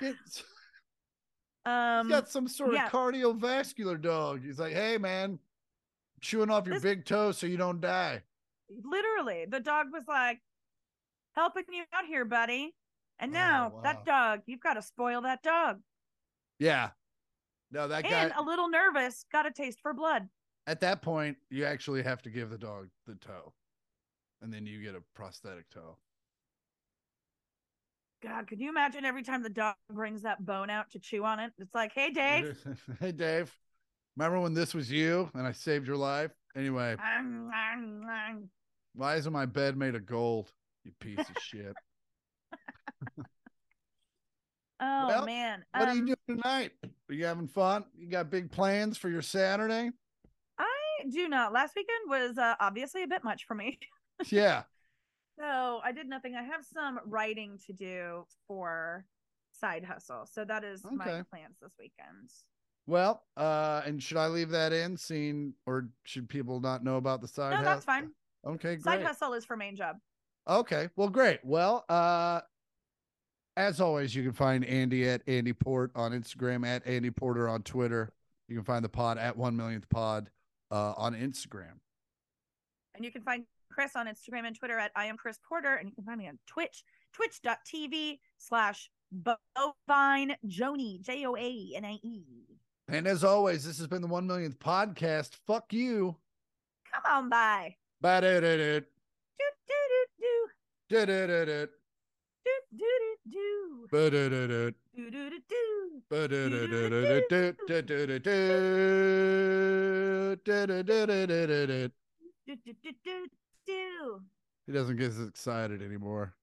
[0.01, 0.43] It's,
[1.67, 2.87] Um, he's got some sort yeah.
[2.87, 4.43] of cardiovascular dog.
[4.43, 5.39] He's like, hey, man,
[6.23, 8.23] chewing off your This- big toe so you don't die.
[8.83, 10.41] literally, the dog was like,
[11.37, 12.75] helping you out here, buddy.
[13.19, 13.81] And Oh, now wow.
[13.83, 15.81] that dog, you've got to spoil that dog.
[16.61, 16.91] Yeah.
[17.73, 20.29] No, that guy, And a little nervous, got a taste for blood.
[20.67, 23.53] at that point, you actually have to give the dog the toe.
[24.43, 25.97] And then you get a prosthetic toe.
[28.23, 31.41] God, could you imagine every time the dog brings that bone out to chew on
[31.41, 31.53] it?
[31.59, 32.59] It's like, hey, Dave.
[33.01, 33.55] hey, Dave.
[34.17, 36.33] Remember when this was you and I saved your life?
[36.57, 36.97] Anyway,
[38.95, 40.53] why isn't my bed made of gold?
[40.85, 41.75] You piece of shit.
[44.81, 45.65] Oh Well, man.
[45.77, 46.73] What are you Um, doing tonight?
[46.85, 47.85] Are you having fun?
[47.95, 49.91] You got big plans for your Saturday?
[50.59, 51.53] I do not.
[51.53, 53.79] Last weekend was uh, obviously a bit much for me.
[54.27, 54.63] yeah.
[55.39, 56.35] So I did nothing.
[56.35, 59.07] I have some writing to do for
[59.53, 60.27] side hustle.
[60.31, 62.31] So that is my plans this weekend.
[62.87, 67.21] Well, uh, and should I leave that in, seeing, or should people not know about
[67.21, 67.53] the side?
[67.53, 68.11] No, hus- that's fine.
[68.47, 68.83] Okay, great.
[68.83, 69.97] Side hustle is for main job.
[70.49, 71.41] Okay, well, great.
[71.45, 72.41] Well, uh,
[73.61, 77.63] as always, you can find Andi at Andi Port on Instagram, at Andi Porter on
[77.63, 78.13] Twitter.
[78.49, 80.31] You can find the pod at One Millionth Pod
[80.71, 81.79] uh, on Instagram.
[82.95, 85.77] And you can find Chris on Instagram and Twitter at I am Chris Porter.
[85.77, 86.83] And you can find me on Twitch,
[87.13, 92.25] twitch.tv slash bovine Joanie, J O A N A E.
[92.89, 95.37] And as always, this has been the One Millionth Podcast.
[95.47, 96.17] Fuck you.
[96.93, 97.77] Come on by.
[98.03, 98.81] Do do do.
[98.81, 100.49] Do do do do.
[100.89, 101.69] Do do do do.
[102.45, 103.00] Do do do.
[114.67, 116.35] He doesn't get as excited anymore.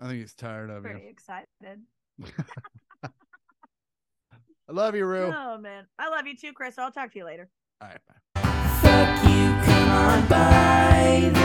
[0.00, 1.08] I think he's tired of Pretty you.
[1.08, 1.48] excited.
[3.02, 3.08] I
[4.72, 5.32] love you, Rue.
[5.36, 6.78] Oh man, I love you too, Chris.
[6.78, 7.48] I'll talk to you later.
[7.80, 8.40] All right, bye.
[8.80, 11.43] Fuck you, come on.